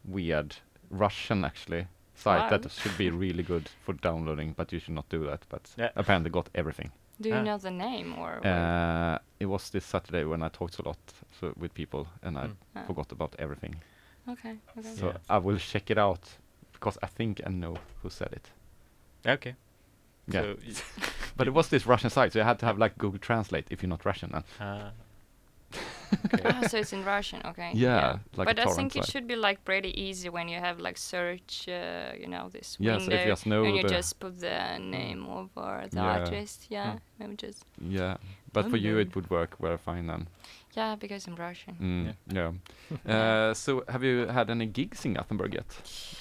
weird 0.05 0.55
Russian 0.89 1.45
actually 1.45 1.88
site 2.15 2.51
Wow. 2.51 2.57
that 2.57 2.72
should 2.72 2.97
be 2.97 3.09
really 3.11 3.43
good 3.43 3.70
for 3.86 3.93
downloading, 3.93 4.53
but 4.57 4.74
you 4.74 4.80
should 4.80 4.95
not 4.95 5.07
do 5.09 5.26
that. 5.26 5.45
But 5.49 5.74
Yeah. 5.78 5.91
apparently 5.95 6.30
got 6.32 6.49
everything. 6.55 6.91
Do 7.20 7.30
you 7.30 7.36
Ah. 7.36 7.43
know 7.43 7.57
the 7.57 7.72
name 7.72 8.13
or? 8.20 8.45
Uh, 8.45 9.18
it 9.39 9.45
was 9.47 9.70
this 9.70 9.86
Saturday 9.86 10.24
when 10.24 10.43
I 10.43 10.49
talked 10.49 10.80
a 10.80 10.84
lot 10.88 10.97
so 11.39 11.53
with 11.57 11.74
people 11.74 12.07
and 12.22 12.38
I 12.38 12.47
Mm. 12.47 12.55
Ah, 12.76 12.84
forgot 12.88 13.11
about 13.11 13.36
everything. 13.39 13.76
Okay. 14.30 14.57
Okay. 14.78 14.95
So 14.95 15.07
Yeah. 15.07 15.18
I 15.30 15.38
will 15.39 15.57
check 15.57 15.89
it 15.89 15.97
out 15.97 16.38
because 16.74 16.97
I 17.03 17.07
think 17.07 17.41
I 17.45 17.49
know 17.49 17.76
who 18.03 18.09
said 18.09 18.34
it. 18.34 18.51
Okay. 19.26 19.55
Yeah. 20.28 20.41
So, 20.41 20.55
But 21.38 21.47
it 21.47 21.53
was 21.53 21.68
this 21.70 21.86
Russian 21.88 22.09
site, 22.09 22.34
so 22.34 22.39
you 22.39 22.45
had 22.45 22.59
to 22.59 22.65
have 22.65 22.78
like 22.78 22.97
Google 22.97 23.20
Translate 23.20 23.65
if 23.72 23.82
you're 23.82 23.89
not 23.89 24.05
Russian. 24.05 24.32
Then. 24.32 24.43
Ah, 26.14 26.62
ah, 26.62 26.68
so 26.68 26.78
it's 26.78 26.93
in 26.93 27.03
Russian. 27.03 27.41
Okay. 27.45 27.72
Yeah, 27.74 28.20
like 28.36 28.47
but 28.47 28.60
I 28.60 28.64
torrent 28.64 28.76
think 28.93 28.95
it 28.95 29.05
should 29.12 29.28
be 29.28 29.36
like 29.36 29.64
pretty 29.66 29.89
easy 29.99 30.30
when 30.30 30.47
you 30.49 30.60
have 30.60 30.80
like 30.80 30.97
search. 30.97 31.68
Uh, 31.68 32.14
you 32.20 32.28
know 32.28 32.49
this 32.49 32.78
Yeah, 32.80 32.97
window. 32.97 33.16
if 33.16 33.22
you 33.26 33.32
just 33.32 33.45
know 33.45 33.64
and 33.66 33.76
you 33.76 33.82
the 33.84 33.89
just 33.89 34.20
put 34.20 34.39
the 34.39 34.78
name 34.80 35.26
of 35.28 35.49
uh, 35.58 35.88
the 35.89 35.97
Yeah. 35.97 36.20
artist. 36.20 36.66
Yeah. 36.70 36.91
Hmm. 36.91 36.97
Maybe 37.20 37.36
just 37.36 37.66
Yeah, 37.82 38.18
but 38.53 38.70
for 38.70 38.78
you 38.78 38.97
it 38.99 39.16
would 39.16 39.30
work 39.30 39.58
very 39.60 39.78
fine 39.78 40.08
then. 40.08 40.28
yeah 40.78 40.95
because 40.95 41.28
I'm 41.28 41.36
Russian. 41.36 41.76
Mm, 41.82 42.05
yeah. 42.05 42.51
Yeah. 43.05 43.14
uh, 43.49 43.53
so 43.53 43.84
have 43.89 44.03
you 44.03 44.28
had 44.28 44.49
any 44.49 44.66
gigs 44.68 45.05
in 45.05 45.14
Gothenburg 45.16 45.53
yet? 45.53 45.66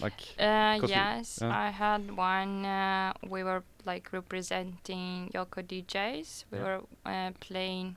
Like, 0.00 0.20
Uh, 0.38 0.78
'Cause 0.80 0.90
you- 0.90 0.96
yes, 0.96 1.38
yeah. 1.42 1.66
I 1.66 1.70
had 1.70 2.02
one. 2.16 2.64
Uh, 2.64 3.12
we 3.28 3.42
were 3.44 3.62
like 3.84 4.08
representing 4.12 5.30
Yoko 5.34 5.60
DJs. 5.62 6.44
We 6.50 6.58
Yeah. 6.58 6.64
were 6.64 6.80
uh, 7.04 7.30
playing 7.40 7.96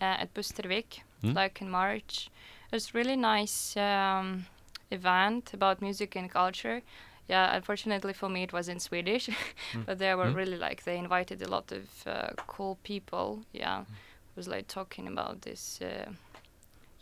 uh, 0.00 0.22
at 0.22 0.34
Bustervik, 0.34 1.00
Mm. 1.22 1.34
like 1.34 1.60
in 1.60 1.70
March. 1.70 2.30
It 2.70 2.76
was 2.76 2.94
really 2.94 3.16
nice 3.16 3.76
um, 3.76 4.46
event 4.90 5.54
about 5.54 5.80
music 5.80 6.16
and 6.16 6.30
culture. 6.30 6.82
Yeah, 7.28 7.54
unfortunately 7.56 8.12
for 8.14 8.28
me 8.28 8.42
it 8.42 8.52
was 8.52 8.68
in 8.68 8.80
Swedish, 8.80 9.28
Mm. 9.74 9.86
but 9.86 9.98
they 9.98 10.14
were 10.14 10.30
Mm. 10.30 10.36
really 10.36 10.56
like 10.56 10.82
they 10.84 10.96
invited 10.98 11.42
a 11.42 11.48
lot 11.48 11.72
of 11.72 12.06
uh, 12.06 12.28
cool 12.46 12.76
people. 12.82 13.42
Yeah, 13.52 13.80
it 13.80 14.36
was 14.36 14.48
like 14.48 14.66
talking 14.68 15.08
about 15.08 15.42
this, 15.42 15.80
uh, 15.82 16.10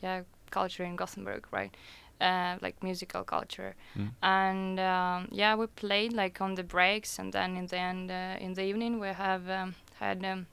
yeah, 0.02 0.22
culture 0.50 0.84
in 0.84 0.96
Gothenburg, 0.96 1.46
right? 1.52 1.74
Uh, 2.20 2.56
like 2.62 2.82
musical 2.82 3.24
culture 3.24 3.74
mm, 3.94 4.08
and 4.22 4.80
um, 4.80 5.28
yeah 5.30 5.54
we 5.54 5.66
played 5.66 6.14
like 6.14 6.40
on 6.40 6.54
the 6.54 6.62
breaks 6.62 7.18
and 7.18 7.30
then 7.34 7.58
in 7.58 7.66
the 7.66 7.76
end 7.76 8.10
uh, 8.10 8.38
in 8.40 8.54
the 8.54 8.62
evening 8.62 8.98
we 8.98 9.08
have 9.08 9.46
um, 9.50 9.74
had 10.00 10.24
um, 10.24 10.46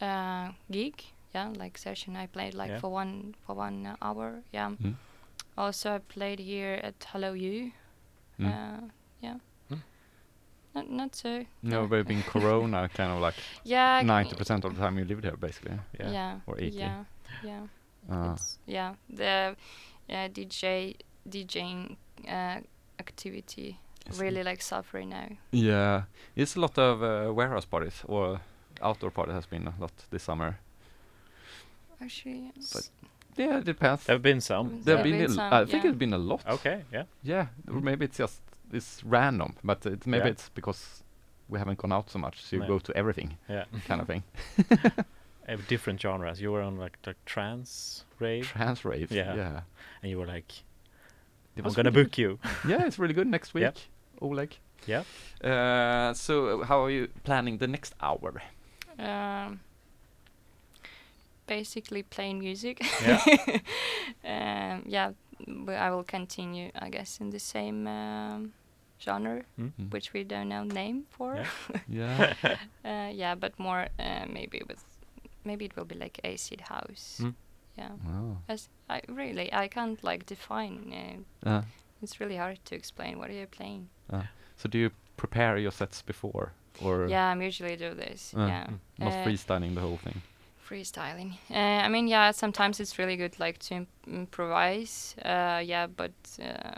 uh, 0.00 0.52
gig 0.70 1.02
yeah 1.34 1.48
like 1.56 1.78
session 1.78 2.16
i 2.16 2.26
played 2.26 2.54
like 2.54 2.70
Yeah. 2.70 2.80
for 2.80 2.90
one 2.90 3.34
for 3.46 3.54
one 3.56 3.96
hour 4.02 4.42
yeah 4.52 4.70
Mm. 4.70 4.94
also 5.56 5.94
i 5.94 5.98
played 5.98 6.38
here 6.38 6.80
at 6.82 6.94
hello 7.12 7.32
you 7.32 7.72
mm. 8.38 8.46
uh, 8.46 8.80
yeah 9.20 9.36
Mm. 9.70 9.82
not, 10.74 10.90
not 10.90 11.14
so 11.16 11.44
no, 11.62 11.86
but 11.86 12.06
being 12.06 12.22
Corona, 12.32 12.88
kind 12.88 13.12
of 13.12 13.20
like 13.20 13.34
yeah 13.64 14.02
ninety 14.02 14.34
percent 14.36 14.64
of 14.64 14.74
the 14.74 14.80
time 14.80 14.98
you 14.98 15.04
lived 15.04 15.24
here, 15.24 15.36
basically. 15.36 15.78
yeah. 16.00 16.10
yeah 16.10 16.40
or 16.46 16.54
80. 16.58 16.76
yeah 16.76 17.04
yeah 17.42 17.66
Uh, 18.10 18.32
it's, 18.32 18.58
yeah 18.66 18.94
the 19.10 19.54
uh, 20.08 20.28
dj 20.32 20.94
djing 21.28 21.96
uh, 22.26 22.60
activity 22.98 23.78
Yes. 24.06 24.20
really 24.20 24.42
like 24.42 24.62
suffering 24.62 25.10
now 25.10 25.28
yeah, 25.52 26.02
it's 26.34 26.56
a 26.56 26.60
lot 26.60 26.78
of 26.78 27.02
uh, 27.02 27.30
warehouse 27.34 27.66
parties 27.66 28.02
or 28.06 28.40
outdoor 28.80 29.10
parties 29.10 29.34
has 29.34 29.44
been 29.46 29.66
a 29.68 29.74
lot 29.78 29.92
this 30.10 30.22
summer. 30.22 30.56
Actually, 32.00 32.52
yes. 32.56 32.72
But 32.72 32.88
Yeah, 33.36 33.58
it 33.58 33.64
depends. 33.64 34.04
There 34.04 34.14
have 34.14 34.22
been 34.22 34.40
some. 34.40 34.82
There 34.84 34.94
Yeah. 34.94 34.98
have 34.98 35.04
been, 35.04 35.18
been 35.18 35.30
a- 35.30 35.34
some, 35.34 35.52
I 35.52 35.64
think 35.64 35.84
yeah. 35.84 35.90
it's 35.90 35.98
been 35.98 36.12
a 36.14 36.18
lot. 36.18 36.42
Okay, 36.46 36.82
yeah. 36.92 37.04
Yeah, 37.22 37.46
or 37.68 37.74
Mm. 37.74 37.82
maybe 37.82 38.04
it's 38.04 38.18
just 38.18 38.40
it's 38.72 39.02
random, 39.04 39.54
but 39.64 39.86
it, 39.86 40.06
maybe 40.06 40.24
Yeah. 40.24 40.30
it's 40.32 40.48
because 40.50 41.02
we 41.48 41.58
haven't 41.58 41.78
gone 41.78 41.92
out 41.92 42.10
so 42.10 42.18
much, 42.18 42.42
so 42.42 42.56
you 42.56 42.62
No. 42.62 42.68
go 42.68 42.78
to 42.78 42.92
everything 42.96 43.36
Yeah. 43.48 43.64
kind 43.86 44.00
of 44.00 44.06
thing. 44.06 44.22
I 45.48 45.56
different 45.68 46.00
genres. 46.00 46.40
You 46.40 46.52
were 46.52 46.62
on 46.62 46.76
like 46.76 46.98
the 47.02 47.14
trance 47.24 48.04
rave, 48.18 48.44
Trans 48.46 48.84
raves. 48.84 49.10
Yeah. 49.12 49.34
yeah. 49.34 49.60
and 50.02 50.10
you 50.10 50.18
were 50.18 50.26
like, 50.26 50.52
It 51.56 51.60
"I'm 51.60 51.64
was 51.64 51.74
gonna 51.74 51.90
really 51.90 52.04
book 52.04 52.18
you." 52.18 52.38
Yeah, 52.68 52.86
it's 52.86 52.98
really 52.98 53.14
good 53.14 53.26
next 53.26 53.54
week. 53.54 53.62
Yep. 53.62 53.76
Oleg. 54.20 54.56
Yeah. 54.86 55.02
Uh, 55.42 56.12
so 56.14 56.62
how 56.64 56.84
are 56.84 56.90
you 56.90 57.08
planning 57.24 57.58
the 57.58 57.66
next 57.66 57.94
hour? 58.00 58.42
um, 58.98 59.60
basically 61.48 62.02
playing 62.02 62.38
music. 62.38 62.80
Yeah. 63.02 63.20
um, 64.24 64.82
yeah, 64.86 65.12
but 65.46 65.74
I 65.76 65.90
will 65.90 66.04
continue, 66.04 66.70
I 66.78 66.90
guess, 66.90 67.20
in 67.20 67.30
the 67.30 67.38
same 67.38 67.86
um, 67.86 68.52
genre, 69.00 69.42
Mm. 69.58 69.72
Mm. 69.80 69.92
which 69.92 70.12
we 70.12 70.24
don't 70.24 70.48
know 70.48 70.64
name 70.64 71.04
for. 71.10 71.34
Yeah. 71.36 71.46
Yeah. 71.88 72.34
uh, 72.84 73.10
yeah, 73.12 73.34
but 73.36 73.58
more 73.58 73.86
uh, 73.98 74.26
maybe 74.32 74.60
with 74.68 74.84
maybe 75.44 75.64
it 75.64 75.76
will 75.76 75.84
be 75.86 75.94
like 75.96 76.20
acid 76.24 76.60
house. 76.60 77.20
Mm. 77.22 77.34
Yeah, 77.78 77.90
wow. 78.06 78.36
as 78.48 78.68
I 78.90 79.00
really 79.08 79.52
I 79.52 79.68
can't 79.68 80.02
like 80.04 80.24
define. 80.26 80.92
Uh, 80.92 81.48
Uh, 81.48 81.62
it's 82.02 82.20
really 82.20 82.36
hard 82.36 82.58
to 82.64 82.74
explain 82.74 83.18
what 83.18 83.30
are 83.30 83.38
you 83.40 83.46
playing. 83.46 83.88
so 84.56 84.68
do 84.68 84.78
you 84.78 84.90
prepare 85.16 85.58
your 85.58 85.72
sets 85.72 86.02
before, 86.02 86.52
or 86.84 87.08
Yeah, 87.08 87.32
I'm 87.32 87.42
usually 87.46 87.76
do 87.76 87.94
this. 87.94 88.34
Uh, 88.36 88.46
yeah. 88.48 88.66
mm. 88.66 88.78
not 88.98 89.12
Uh, 89.12 89.24
freestyling 89.24 89.74
the 89.74 89.80
whole 89.80 89.98
thing? 89.98 90.22
Freestyling. 90.68 91.32
Uh, 91.50 91.84
I 91.84 91.88
mean, 91.88 92.08
yeah, 92.08 92.32
sometimes 92.32 92.80
it's 92.80 92.98
really 92.98 93.16
good, 93.16 93.38
like 93.38 93.58
to 93.58 93.74
imp- 93.74 93.88
improvise. 94.06 95.14
Uh, 95.24 95.62
yeah, 95.64 95.86
but 95.86 96.12
uh, 96.40 96.74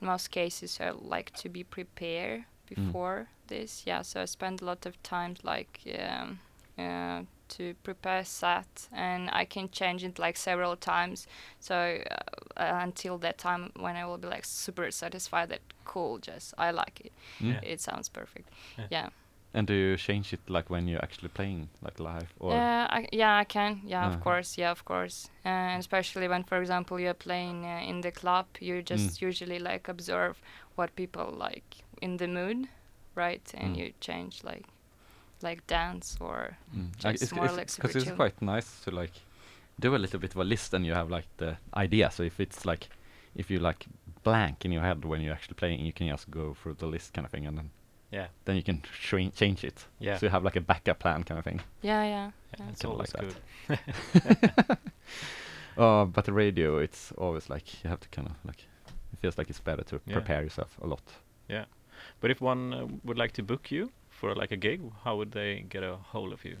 in 0.00 0.06
most 0.06 0.30
cases, 0.30 0.78
I 0.80 0.90
like 0.90 1.32
to 1.34 1.48
be 1.48 1.64
prepared 1.64 2.44
before 2.68 3.28
this. 3.48 3.82
Yeah, 3.86 4.02
so 4.02 4.22
I 4.22 4.24
spend 4.26 4.62
a 4.62 4.64
lot 4.64 4.86
of 4.86 5.02
time 5.02 5.34
like 5.42 5.80
um, 5.98 6.38
uh, 6.78 7.22
to 7.48 7.74
prepare 7.82 8.24
set, 8.24 8.88
and 8.92 9.28
I 9.32 9.44
can 9.44 9.68
change 9.70 10.04
it 10.04 10.18
like 10.18 10.36
several 10.36 10.76
times. 10.76 11.26
So 11.60 11.74
uh, 11.74 12.60
uh, 12.60 12.78
until 12.82 13.18
that 13.18 13.38
time 13.38 13.72
when 13.78 13.96
I 13.96 14.04
will 14.06 14.18
be 14.18 14.28
like 14.28 14.44
super 14.44 14.90
satisfied 14.90 15.48
that 15.50 15.60
cool, 15.84 16.18
just 16.18 16.54
I 16.58 16.70
like 16.70 17.00
it. 17.04 17.12
Mm. 17.40 17.52
Yeah. 17.52 17.60
It 17.62 17.80
sounds 17.80 18.08
perfect. 18.08 18.48
Yeah. 18.78 18.86
Yeah. 18.90 19.08
And 19.54 19.66
do 19.66 19.74
you 19.74 19.96
change 19.96 20.32
it 20.32 20.40
like 20.48 20.70
when 20.70 20.88
you're 20.88 21.02
actually 21.04 21.28
playing 21.28 21.68
like 21.82 22.00
live 22.00 22.32
or? 22.40 22.52
Yeah, 22.54 22.86
I, 22.90 23.06
yeah, 23.12 23.36
I 23.36 23.44
can. 23.44 23.80
Yeah, 23.84 24.06
Uh-huh. 24.06 24.16
of 24.16 24.24
course. 24.24 24.56
Yeah, 24.58 24.70
of 24.70 24.84
course. 24.84 25.28
Uh, 25.44 25.48
and 25.48 25.80
especially 25.80 26.28
when, 26.28 26.42
for 26.44 26.58
example, 26.60 26.98
you're 26.98 27.14
playing 27.14 27.64
uh, 27.66 27.80
in 27.86 28.00
the 28.00 28.10
club, 28.12 28.46
you 28.60 28.82
just 28.82 29.18
Mm. 29.20 29.22
usually 29.22 29.58
like 29.58 29.88
observe 29.88 30.40
what 30.76 30.96
people 30.96 31.30
like 31.38 31.76
in 32.00 32.16
the 32.16 32.26
mood, 32.28 32.68
right? 33.14 33.42
And 33.54 33.76
Mm. 33.76 33.78
you 33.78 33.92
change 34.00 34.42
like, 34.44 34.64
like 35.42 35.66
dance 35.66 36.16
or 36.20 36.56
Mm. 36.74 36.96
just 36.98 37.22
it's, 37.22 37.32
more 37.32 37.44
it's, 37.44 37.56
like 37.56 37.66
Because 37.76 37.96
it's 37.96 38.10
quite 38.16 38.40
nice 38.42 38.80
to 38.84 38.90
like 38.90 39.12
do 39.80 39.94
a 39.94 39.98
little 39.98 40.20
bit 40.20 40.34
of 40.34 40.40
a 40.40 40.44
list 40.44 40.74
and 40.74 40.86
you 40.86 40.94
have 40.94 41.10
like 41.10 41.26
the 41.36 41.56
idea. 41.74 42.10
So 42.10 42.22
if 42.22 42.40
it's 42.40 42.64
like 42.64 42.88
if 43.34 43.50
you 43.50 43.58
like 43.58 43.86
blank 44.22 44.64
in 44.64 44.72
your 44.72 44.82
head 44.82 45.04
when 45.04 45.20
you're 45.20 45.34
actually 45.34 45.54
playing, 45.56 45.80
you 45.84 45.92
can 45.92 46.08
just 46.08 46.30
go 46.30 46.54
through 46.54 46.74
the 46.78 46.86
list 46.86 47.12
kind 47.12 47.24
of 47.26 47.30
thing 47.30 47.46
and 47.46 47.58
then 47.58 47.70
Yeah. 48.12 48.26
then 48.44 48.56
you 48.56 48.62
can 48.62 48.82
shrink, 49.00 49.34
change 49.34 49.64
it. 49.64 49.86
Yeah. 49.98 50.18
So 50.18 50.26
you 50.26 50.30
have 50.30 50.44
like 50.44 50.56
a 50.56 50.60
backup 50.60 50.98
plan 50.98 51.24
kind 51.24 51.38
of 51.38 51.44
thing. 51.44 51.60
yeah, 51.82 52.04
yeah. 52.04 52.30
Yeah, 52.58 52.64
Yeah. 52.66 52.70
it's 52.72 52.84
always 52.84 53.14
like 53.14 53.26
good. 53.68 53.78
that. 54.68 54.78
Uh, 55.78 56.04
but 56.04 56.24
the 56.26 56.32
radio, 56.32 56.76
it's 56.76 57.12
always 57.16 57.48
like 57.48 57.82
you 57.82 57.88
have 57.88 57.98
to 58.00 58.08
kind 58.10 58.28
of 58.28 58.34
like 58.44 58.58
it 59.12 59.18
feels 59.20 59.38
like 59.38 59.48
it's 59.48 59.60
better 59.60 59.82
to 59.84 60.00
Yeah. 60.06 60.12
prepare 60.14 60.42
yourself 60.42 60.76
a 60.82 60.86
lot. 60.86 61.00
Yeah. 61.48 61.64
But 62.20 62.30
if 62.30 62.40
one 62.42 62.74
uh, 62.74 62.86
would 63.04 63.16
like 63.18 63.32
to 63.34 63.42
book 63.42 63.70
you 63.70 63.90
for 64.10 64.34
like 64.34 64.52
a 64.52 64.56
gig, 64.56 64.80
how 65.04 65.16
would 65.16 65.32
they 65.32 65.64
get 65.70 65.82
a 65.82 65.96
hold 66.12 66.32
of 66.32 66.44
you? 66.44 66.58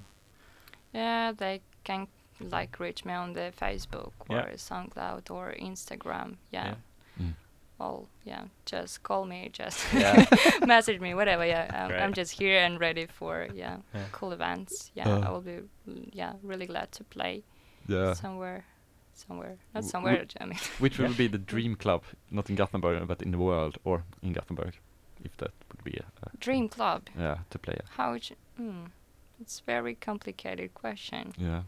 Yeah, 0.94 1.32
they 1.36 1.60
can 1.84 2.06
like 2.40 2.80
reach 2.80 3.04
me 3.04 3.12
on 3.12 3.34
the 3.34 3.52
Facebook 3.60 4.12
or 4.30 4.48
SoundCloud 4.56 5.30
or 5.30 5.54
Instagram. 5.60 6.36
Yeah. 6.50 6.74
Yeah. 7.18 7.24
Mm. 7.26 7.34
All 7.82 8.06
yeah, 8.24 8.44
just 8.64 9.02
call 9.02 9.24
me, 9.24 9.50
just 9.52 9.78
Yeah. 9.92 10.24
message 10.66 11.00
me, 11.00 11.14
whatever. 11.14 11.44
Yeah, 11.44 11.66
um, 11.84 11.90
I'm 12.02 12.12
just 12.12 12.32
here 12.40 12.58
and 12.66 12.80
ready 12.80 13.06
for 13.18 13.48
yeah, 13.54 13.76
Yeah. 13.94 14.04
cool 14.12 14.32
events. 14.32 14.92
Yeah, 14.94 15.08
Uh. 15.10 15.26
I 15.26 15.30
will 15.32 15.40
be 15.44 15.58
mm, 15.88 16.08
yeah 16.20 16.32
really 16.42 16.66
glad 16.66 16.88
to 16.92 17.04
play 17.04 17.42
Yeah. 17.88 18.14
somewhere, 18.14 18.64
somewhere, 19.14 19.56
not 19.74 19.84
somewhere. 19.84 20.24
I 20.40 20.44
mean, 20.46 20.58
Which 20.84 20.98
will 20.98 21.14
be 21.16 21.28
the 21.28 21.38
dream 21.52 21.74
club, 21.76 22.02
not 22.30 22.48
in 22.50 22.56
Gothenburg, 22.56 23.08
but 23.08 23.22
in 23.22 23.30
the 23.32 23.38
world 23.38 23.78
or 23.84 24.04
in 24.22 24.32
Gothenburg, 24.32 24.74
if 25.24 25.36
that 25.38 25.50
would 25.70 25.84
be 25.84 25.98
a, 25.98 26.04
a 26.26 26.30
dream 26.38 26.68
club. 26.68 27.00
yeah 27.18 27.38
to 27.50 27.58
play 27.58 27.74
at. 27.74 27.84
How 27.96 28.12
would 28.12 28.30
you? 28.30 28.36
Hmm, 28.56 28.84
it's 29.40 29.62
very 29.66 29.94
complicated 29.96 30.70
question. 30.82 31.32
Yeah. 31.38 31.62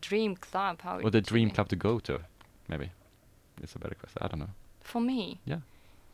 Dream 0.00 0.36
club. 0.36 0.82
How? 0.82 0.98
Or 0.98 1.02
would 1.02 1.12
the 1.12 1.20
dream 1.32 1.50
club 1.50 1.68
to 1.68 1.76
go 1.76 1.98
to, 2.00 2.20
maybe. 2.68 2.90
It's 3.62 3.74
a 3.74 3.78
better 3.78 3.96
question. 3.96 4.22
I 4.22 4.28
don't 4.28 4.38
know. 4.40 4.50
For 4.88 5.00
me. 5.00 5.38
Yeah. 5.44 5.60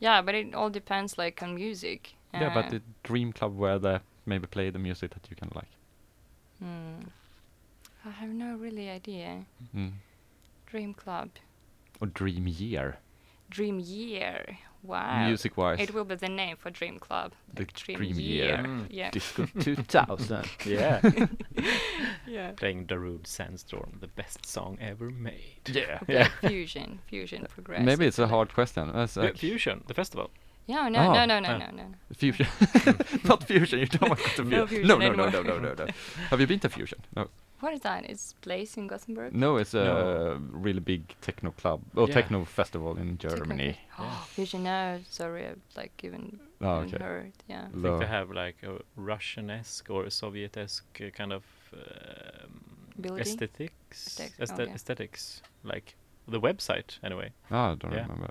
Yeah, 0.00 0.20
but 0.22 0.34
it 0.34 0.54
all 0.54 0.70
depends 0.70 1.16
like 1.16 1.42
on 1.42 1.54
music. 1.54 2.14
yeah, 2.32 2.52
but 2.54 2.66
Uh, 2.66 2.70
the 2.70 2.82
dream 3.04 3.32
club 3.32 3.56
where 3.56 3.78
they 3.78 3.98
maybe 4.26 4.46
play 4.46 4.70
the 4.70 4.78
music 4.78 5.10
that 5.14 5.30
you 5.30 5.36
can 5.36 5.50
like. 5.54 5.70
Hmm. 6.58 7.08
I 8.04 8.10
have 8.10 8.30
no 8.30 8.56
really 8.56 8.90
idea. 8.90 9.46
Mm. 9.74 9.92
Dream 10.66 10.92
club. 10.94 11.28
Or 12.00 12.08
dream 12.08 12.46
year, 12.48 12.98
Dream 13.50 13.78
year. 13.78 14.58
Wow. 14.84 15.26
music 15.26 15.56
wise. 15.56 15.80
It 15.80 15.94
will 15.94 16.04
be 16.04 16.14
the 16.14 16.28
name 16.28 16.56
for 16.56 16.70
Dream 16.70 16.98
Club. 16.98 17.32
The 17.54 17.62
like 17.62 17.72
Dream, 17.72 17.96
Dream 17.98 18.18
Year. 18.20 18.44
Year. 18.44 18.56
Mm. 18.58 18.86
Yeah. 18.90 19.10
Disco 19.16 19.46
2000. 19.60 20.44
Yeah. 20.66 21.00
yeah. 22.26 22.52
Playing 22.52 22.86
Darude 22.86 23.26
Sandstorm, 23.26 23.98
the 24.00 24.08
best 24.08 24.44
song 24.46 24.78
ever 24.80 25.10
made. 25.10 25.62
yeah. 25.66 26.00
Yeah. 26.08 26.28
Fusion. 26.46 26.98
Fusion 27.06 27.46
progressive. 27.48 27.86
Maybe 27.86 28.06
it's 28.06 28.18
a 28.18 28.26
hard 28.28 28.52
question. 28.52 28.90
That's 28.92 29.14
Fu- 29.14 29.20
like 29.22 29.36
Fusion, 29.38 29.82
the 29.86 29.94
festival. 29.94 30.30
Yeah, 30.66 30.88
no, 30.88 30.98
Oh. 30.98 31.12
no, 31.12 31.26
no, 31.26 31.40
no, 31.40 31.48
Ah. 31.48 31.58
no, 31.58 31.70
no. 31.76 31.84
fusion, 32.16 32.46
not 33.24 33.44
fusion. 33.44 33.80
You 33.80 33.86
don't 33.86 34.08
want 34.08 34.20
to 34.20 34.28
fusion. 34.30 34.48
No 34.50 34.66
fusion 34.66 34.86
no, 34.86 34.96
no, 34.98 35.12
no, 35.12 35.28
no, 35.28 35.42
no, 35.42 35.58
no, 35.58 35.74
no. 35.74 35.86
Have 36.30 36.40
you 36.40 36.46
been 36.46 36.60
to 36.60 36.70
fusion? 36.70 37.00
No, 37.14 37.28
What 37.64 37.72
is 37.72 37.80
that? 37.80 38.04
It's 38.04 38.34
place 38.42 38.76
in 38.76 38.86
Gothenburg? 38.88 39.32
no. 39.34 39.56
It's 39.56 39.72
a 39.74 39.84
No. 39.84 40.38
really 40.52 40.80
big 40.80 41.02
techno 41.22 41.50
club 41.52 41.80
or 41.96 42.06
Yeah. 42.08 42.14
techno 42.14 42.44
festival 42.44 42.98
in 42.98 43.16
Techno 43.16 43.36
Germany. 43.38 43.72
fe- 43.72 43.78
Oh, 43.98 44.26
Fusion, 44.34 44.62
no, 44.64 45.00
sorry, 45.08 45.46
I've 45.46 45.62
like 45.76 45.92
even, 46.04 46.40
Oh, 46.60 46.82
even 46.82 46.94
okay. 46.94 47.04
heard. 47.04 47.32
Yeah. 47.48 47.68
I 47.68 47.80
think 47.82 47.98
they 48.00 48.06
have 48.06 48.30
like 48.30 48.56
a 48.62 48.80
Russian-esque 48.96 49.88
or 49.90 50.04
a 50.04 50.10
Soviet-esque 50.10 51.00
uh, 51.00 51.10
kind 51.10 51.32
of 51.32 51.42
um, 51.72 52.50
Building? 53.00 53.22
aesthetics. 53.22 53.98
Aesthetic- 54.20 54.38
aesthe- 54.38 54.60
okay. 54.60 54.72
Aesthetics, 54.74 55.42
like 55.62 55.94
the 56.28 56.40
website 56.40 56.98
anyway. 57.02 57.30
Ah, 57.50 57.72
I 57.72 57.74
don't 57.76 57.92
Yeah. 57.92 58.02
remember. 58.02 58.30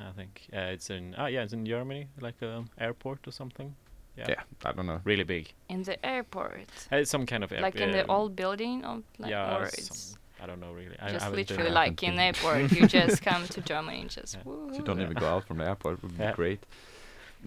I 0.00 0.12
think 0.12 0.48
uh, 0.52 0.72
it's 0.74 0.88
in 0.90 1.14
ah 1.16 1.26
yeah 1.26 1.44
it's 1.44 1.52
in 1.52 1.64
Germany 1.66 2.08
like 2.20 2.40
a 2.42 2.64
airport 2.78 3.28
or 3.28 3.32
something. 3.32 3.76
Yeah, 4.16 4.26
Yeah, 4.28 4.42
I 4.64 4.72
don't 4.72 4.86
know. 4.86 5.00
really 5.04 5.24
big. 5.24 5.52
In 5.68 5.82
the 5.82 5.96
airport. 6.06 6.68
Uh, 6.92 6.96
it's 6.96 7.10
some 7.10 7.26
kind 7.26 7.42
of 7.44 7.50
air- 7.52 7.60
Like 7.62 7.76
in 7.76 7.90
the 7.90 8.06
old 8.06 8.36
building 8.36 8.84
of 8.84 9.02
like 9.18 9.30
yeah, 9.30 9.56
or 9.56 9.66
some- 9.66 9.78
it's 9.78 10.16
I 10.42 10.46
don't 10.46 10.60
know 10.60 10.72
really. 10.72 10.96
I 11.00 11.10
just 11.12 11.30
literally 11.32 11.70
like 11.70 12.02
in 12.02 12.16
the 12.16 12.22
airport 12.22 12.70
you 12.76 12.86
just 12.86 13.22
come 13.22 13.46
to 13.48 13.60
Germany 13.60 14.00
and 14.02 14.10
just 14.10 14.34
Yeah. 14.36 14.42
So 14.44 14.70
you 14.74 14.82
don't 14.82 14.98
woohoo. 14.98 15.02
even 15.02 15.14
go 15.14 15.26
out 15.28 15.46
from 15.46 15.58
the 15.58 15.66
airport. 15.66 15.94
It 15.98 16.02
would 16.02 16.16
be 16.18 16.22
Yeah. 16.24 16.32
great. 16.32 16.60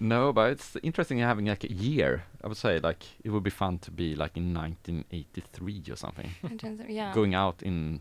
No, 0.00 0.32
but 0.32 0.50
it's 0.52 0.76
interesting 0.82 1.18
having 1.18 1.46
like 1.46 1.64
a 1.64 1.72
year. 1.72 2.24
I 2.44 2.48
would 2.48 2.56
say 2.56 2.78
like 2.80 3.02
it 3.24 3.30
would 3.30 3.42
be 3.42 3.50
fun 3.50 3.78
to 3.80 3.90
be 3.90 4.14
like 4.14 4.36
in 4.36 4.52
1983 4.54 5.82
or 5.92 5.96
something. 5.96 6.30
In 6.42 6.58
terms 6.58 6.80
of- 6.80 6.90
yeah. 6.90 7.12
Going 7.14 7.34
out 7.34 7.62
in 7.62 8.00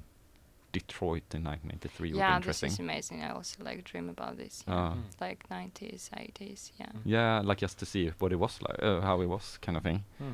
Detroit 0.71 1.23
in 1.33 1.43
1983 1.43 2.09
would 2.09 2.13
be 2.13 2.19
yeah, 2.19 2.29
this 2.29 2.35
interesting. 2.37 2.71
is 2.71 2.79
amazing. 2.79 3.23
I 3.23 3.31
also 3.31 3.63
like 3.63 3.83
dream 3.83 4.09
about 4.09 4.37
this. 4.37 4.63
Yeah. 4.67 4.73
Ah. 4.73 4.93
Mm. 4.95 5.21
Like 5.21 5.49
90s, 5.49 6.09
80s. 6.09 6.71
Yeah. 6.79 6.91
Yeah, 7.05 7.41
like 7.43 7.59
just 7.59 7.79
to 7.79 7.85
see 7.85 8.11
what 8.19 8.31
it 8.31 8.37
was 8.37 8.59
like, 8.61 8.77
uh, 8.81 9.01
how 9.01 9.21
it 9.21 9.27
was, 9.27 9.57
kind 9.61 9.77
of 9.77 9.83
thing. 9.83 10.03
Hmm. 10.17 10.31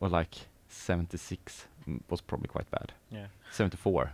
Or 0.00 0.08
like 0.08 0.34
76 0.68 1.66
mm, 1.88 2.00
was 2.10 2.20
probably 2.20 2.48
quite 2.48 2.70
bad. 2.70 2.92
Yeah, 3.10 3.26
74 3.50 4.12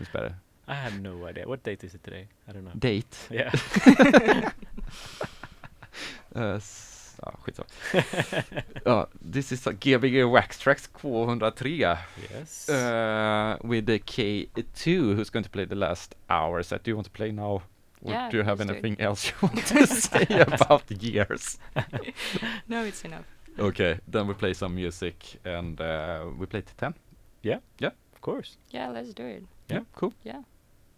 is 0.00 0.08
better. 0.08 0.34
I 0.68 0.74
have 0.74 1.00
no 1.00 1.26
idea. 1.26 1.48
What 1.48 1.62
date 1.64 1.82
is 1.82 1.94
it 1.94 2.04
today? 2.04 2.28
I 2.48 2.52
don't 2.52 2.64
know. 2.64 2.72
Date. 2.78 3.16
yeah. 3.30 3.50
Uh, 6.34 6.60
s- 7.20 7.26
ah, 7.26 7.34
skitsamma. 7.42 8.62
uh, 8.86 9.06
this 9.20 9.52
is 9.52 9.66
a 9.66 9.74
Gbg 9.74 10.30
Wax 10.30 10.58
Trax 10.58 10.88
203 11.00 11.76
yes. 11.76 12.68
uh, 12.68 13.56
with 13.62 13.86
the 13.86 13.98
Key 13.98 14.48
To 14.74 15.14
who's 15.14 15.30
going 15.30 15.44
to 15.44 15.50
play 15.50 15.64
the 15.64 15.76
last 15.76 16.14
hour 16.28 16.62
set. 16.62 16.82
Do 16.84 16.90
you 16.90 16.96
want 16.96 17.06
to 17.06 17.10
play 17.12 17.32
now? 17.32 17.62
Or 18.02 18.12
Yeah, 18.12 18.30
do 18.30 18.38
you 18.38 18.44
have 18.44 18.58
let's 18.58 18.70
do 18.70 18.74
anything 18.76 19.00
else 19.00 19.28
you 19.28 19.34
want 19.42 19.66
to 19.66 19.86
say 20.08 20.26
about 20.30 20.86
the 20.86 20.94
years? 20.94 21.58
No, 22.68 22.82
it's 22.84 23.04
enough. 23.04 23.26
Okay, 23.58 23.98
then 24.08 24.26
we 24.26 24.34
play 24.34 24.54
some 24.54 24.74
music 24.74 25.38
and 25.44 25.78
uh, 25.80 26.24
we 26.38 26.46
play 26.46 26.62
to 26.62 26.74
10. 26.76 26.94
Yeah, 27.42 27.58
yeah, 27.78 27.90
of 28.14 28.20
course. 28.22 28.56
Yeah, 28.70 28.88
let's 28.88 29.12
do 29.12 29.24
it. 29.24 29.44
Yeah, 29.68 29.80
cool. 29.94 30.14
Yeah. 30.24 30.42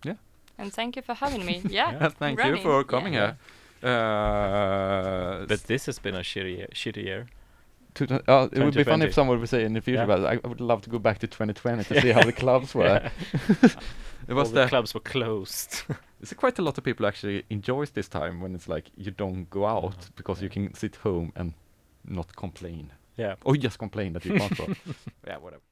Yeah. 0.05 0.15
And 0.59 0.73
thank 0.73 0.95
you 0.97 1.03
for 1.03 1.15
having 1.15 1.45
me. 1.45 1.63
Yeah. 1.69 1.97
Uh, 2.01 2.09
thank 2.19 2.39
you 2.39 2.45
running, 2.45 2.63
for 2.63 2.79
yeah. 2.79 2.85
coming 2.85 3.13
here. 3.15 3.37
Uh, 3.83 5.47
But 5.47 5.65
this 5.65 5.87
has 5.87 5.99
been 5.99 6.15
a 6.15 6.21
shitty 6.23 6.57
year, 6.59 6.69
shitty 6.73 7.05
year. 7.05 7.27
to, 7.95 8.05
uh, 8.29 8.49
it 8.53 8.59
would 8.63 8.75
be 8.75 8.85
fun 8.85 9.01
2020. 9.01 9.05
if 9.07 9.15
someone 9.15 9.39
would 9.41 9.49
say 9.49 9.65
in 9.65 9.75
the 9.75 9.81
future, 9.81 10.01
Yeah. 10.01 10.07
but 10.07 10.25
I, 10.25 10.41
I 10.45 10.49
would 10.49 10.61
love 10.61 10.81
to 10.83 10.91
go 10.91 10.99
back 10.99 11.19
to 11.19 11.27
2020 11.27 11.85
to 11.85 12.01
see 12.03 12.13
how 12.13 12.23
the 12.23 12.33
clubs 12.33 12.75
were. 12.75 12.85
Yeah. 12.85 13.11
it 13.63 13.77
All 14.31 14.37
was 14.37 14.53
the 14.53 14.63
the, 14.63 14.69
clubs 14.69 14.95
were 14.95 15.01
closed. 15.01 15.83
it's 16.23 16.33
quite 16.35 16.59
a 16.59 16.63
lot 16.63 16.79
of 16.79 16.85
people 16.85 17.07
actually 17.07 17.45
enjoys 17.51 17.91
this 17.91 18.09
time 18.09 18.41
when 18.41 18.55
it's 18.55 18.69
like 18.69 18.91
you 18.97 19.11
don't 19.11 19.49
go 19.51 19.67
out 19.67 19.85
Uh-huh. 19.85 20.11
because 20.17 20.43
you 20.43 20.49
can 20.49 20.75
sit 20.75 20.97
home 20.97 21.33
and 21.37 21.53
not 22.05 22.35
complain. 22.37 22.93
yeah. 23.19 23.35
Or 23.45 23.57
just 23.57 23.79
complain 23.79 24.13
that 24.15 24.25
you 24.25 24.39
can't 24.39 24.57
go. 24.57 24.67
Yeah, 25.27 25.39
whatever. 25.39 25.63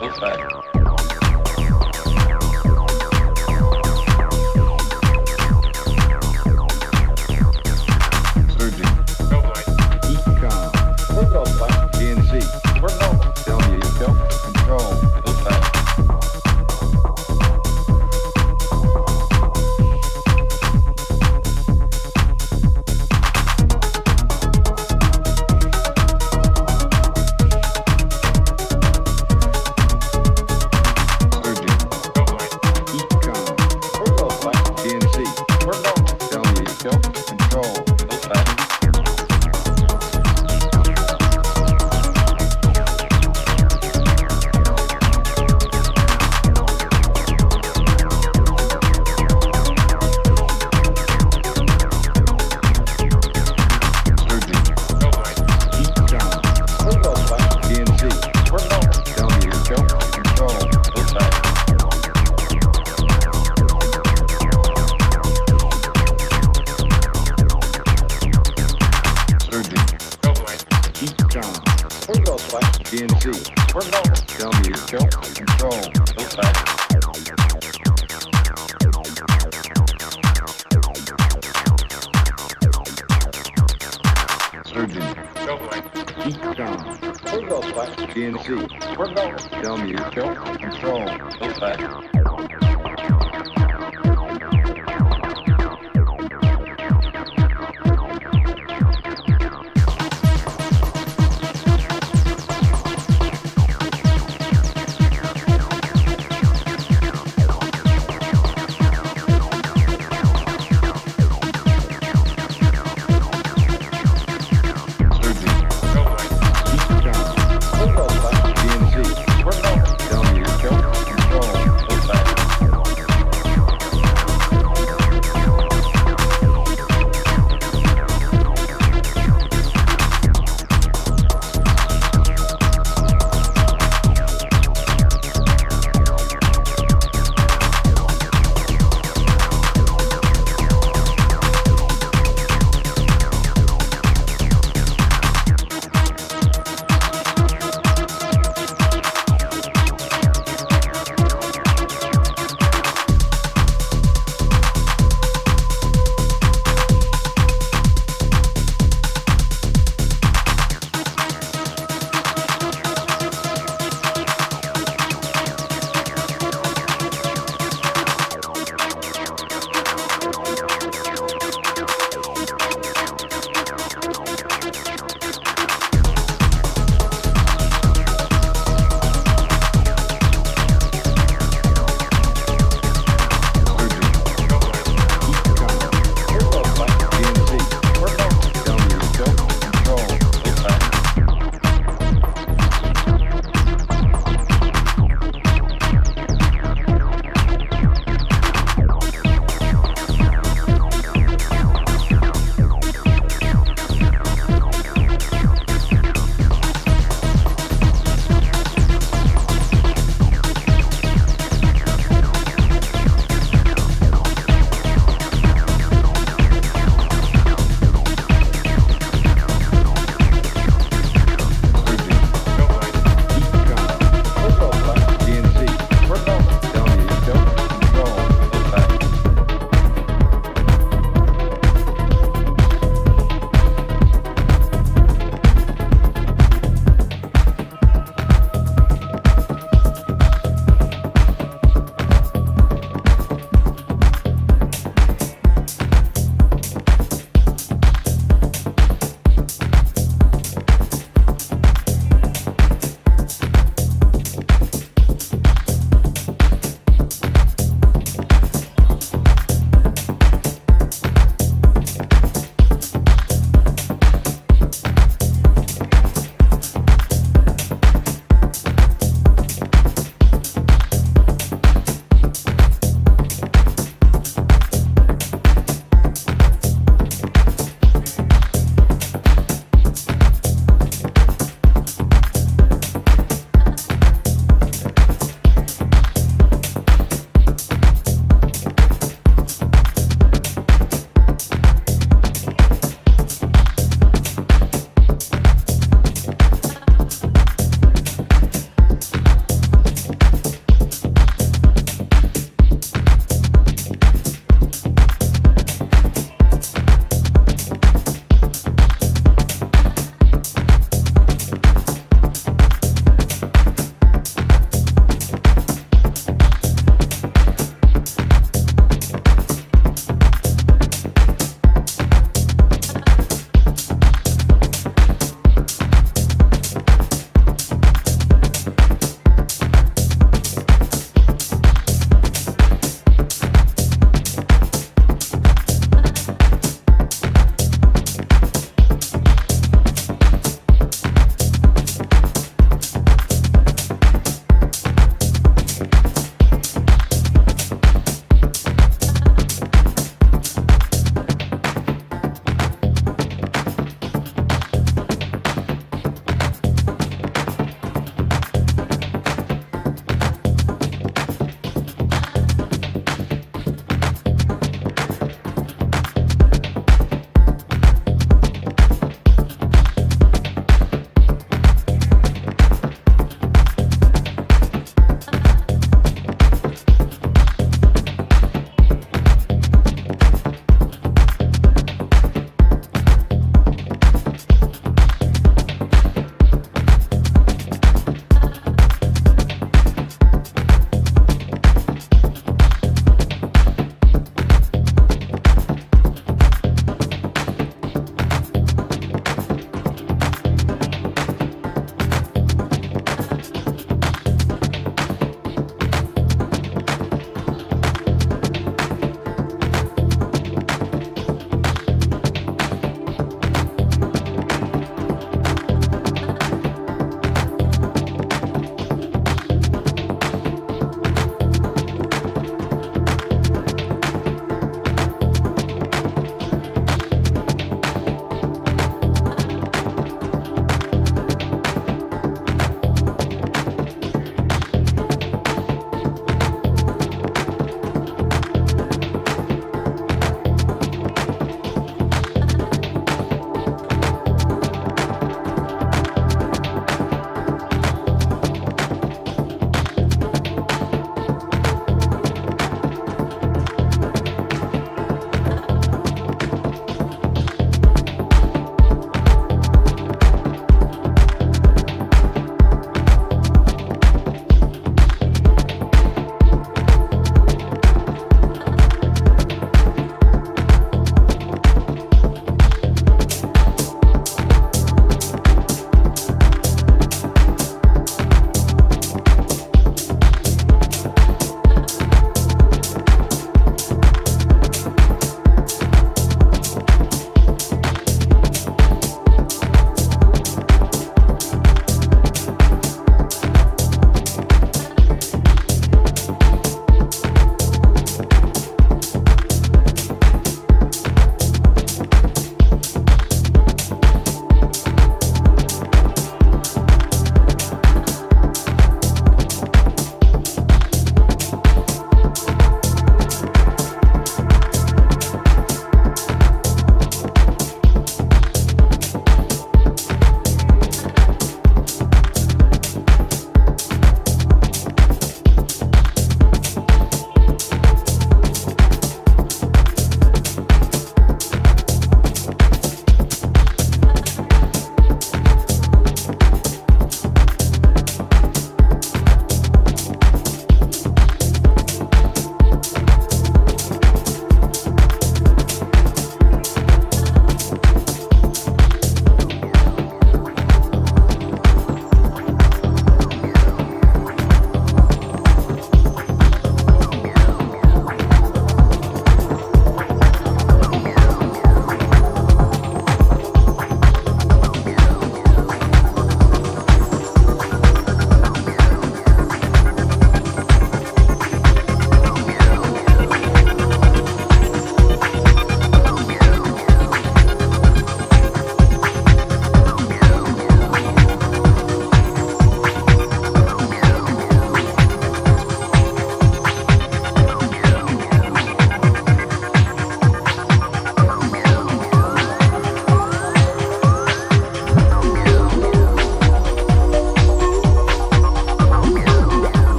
Então 0.00 0.08
Opa. 0.08 0.59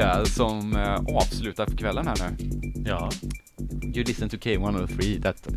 K103 0.00 0.24
som 0.24 0.76
eh, 0.76 1.16
avslutar 1.16 1.66
för 1.66 1.76
kvällen 1.76 2.06
här 2.06 2.16
nu. 2.30 2.36
Ja. 2.86 3.10
You 3.94 4.04
listen 4.04 4.28
to 4.28 4.36
K103, 4.36 5.22
that... 5.22 5.48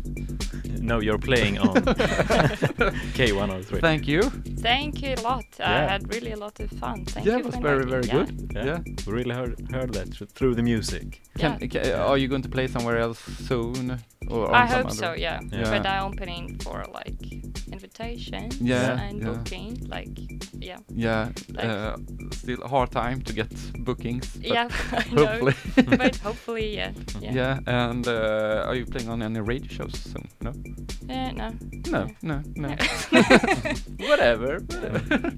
No, 0.80 1.00
you're 1.02 1.18
playing 1.20 1.60
on 1.60 1.74
K103. 3.14 3.80
Thank 3.80 4.08
you. 4.08 4.22
Thank 4.62 5.02
you 5.02 5.12
a 5.14 5.20
lot. 5.22 5.44
I 5.58 5.62
Yeah. 5.62 5.88
had 5.90 6.14
really 6.14 6.32
a 6.32 6.36
lot 6.36 6.60
of 6.60 6.70
fun. 6.70 7.04
Thank 7.04 7.26
yeah, 7.26 7.34
you 7.36 7.40
it 7.40 7.46
was 7.46 7.56
very, 7.56 7.84
very 7.84 8.02
me. 8.06 8.08
good. 8.12 8.50
Yeah. 8.54 8.64
Yeah. 8.66 8.78
We 9.06 9.12
really 9.12 9.34
heard, 9.34 9.54
heard 9.72 9.92
that 9.92 10.14
thr- 10.14 10.24
through 10.34 10.54
the 10.54 10.62
music. 10.62 11.20
Yeah. 11.38 11.56
Can, 11.58 11.68
ca- 11.68 11.92
are 12.08 12.18
you 12.18 12.28
going 12.28 12.42
to 12.42 12.48
play 12.48 12.68
somewhere 12.68 12.98
else 12.98 13.20
soon? 13.48 13.98
Or 14.30 14.54
I 14.54 14.66
hope 14.66 14.86
other- 14.86 14.94
so, 14.94 15.12
yeah. 15.16 15.40
Yeah. 15.52 15.70
But 15.70 15.86
I'm 15.86 16.04
opening 16.12 16.58
for 16.62 16.84
like 16.94 17.20
invitations 17.72 18.60
Yeah, 18.60 19.00
and 19.08 19.18
yeah. 19.18 19.28
booking. 19.32 19.78
Like, 19.88 20.18
yeah. 20.58 20.78
Yeah, 20.88 21.28
Like- 21.54 21.64
uh, 21.68 21.96
still 22.32 22.66
hard 22.68 22.90
time 22.90 23.20
to 23.22 23.32
get 23.32 23.52
bookings. 23.94 24.26
but 24.36 24.46
yeah, 24.50 24.68
I 24.92 25.14
know. 25.14 25.26
hopefully. 25.26 25.54
but 25.98 26.16
hopefully, 26.24 26.76
yeah. 26.76 26.92
Yeah. 27.22 27.34
Yeah, 27.34 27.86
and 27.88 28.06
uh, 28.06 28.64
are 28.68 28.76
you 28.78 28.86
playing 28.86 29.10
on 29.10 29.22
any 29.22 29.40
radio 29.40 29.68
shows 29.76 29.92
soon? 30.12 30.28
No? 30.40 30.52
Eh, 31.08 31.32
no. 31.32 31.48
No, 31.90 32.06
no, 32.22 32.42
no. 32.56 32.68
No. 32.68 32.76
whatever, 34.08 34.58
whatever. 34.60 35.32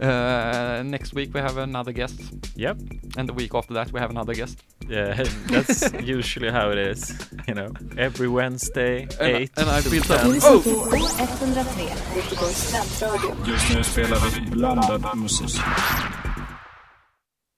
uh, 0.00 0.82
next 0.84 1.14
week 1.14 1.34
we 1.34 1.40
have 1.40 1.56
another 1.62 1.92
guest, 1.92 2.20
Yep. 2.56 2.76
and 3.16 3.28
the 3.28 3.32
week 3.34 3.54
after 3.54 3.74
that 3.74 3.92
we 3.92 4.00
have 4.00 4.10
another 4.10 4.34
guest. 4.34 4.58
Yeah, 4.88 5.24
that's 5.48 5.92
usually 6.16 6.50
how 6.50 6.70
it 6.72 6.78
is. 6.78 7.12
You 7.48 7.54
know, 7.54 7.68
every 7.98 8.28
Wednesday, 8.28 9.06
And, 9.20 9.36
8 9.36 9.50
and 9.56 9.68
I 9.70 9.80
to 9.82 9.90
built 9.90 10.06
10. 10.06 10.16
up. 10.16 10.22
Du 10.24 10.32
lyssnar 10.32 10.52
Oh! 10.54 10.62
på 10.62 10.70
K103, 10.70 11.90
Just 13.46 13.74
nu 13.76 13.82
spelar 13.82 14.18
vi 14.34 14.40
blandad 14.50 15.04
musik. 15.14 15.60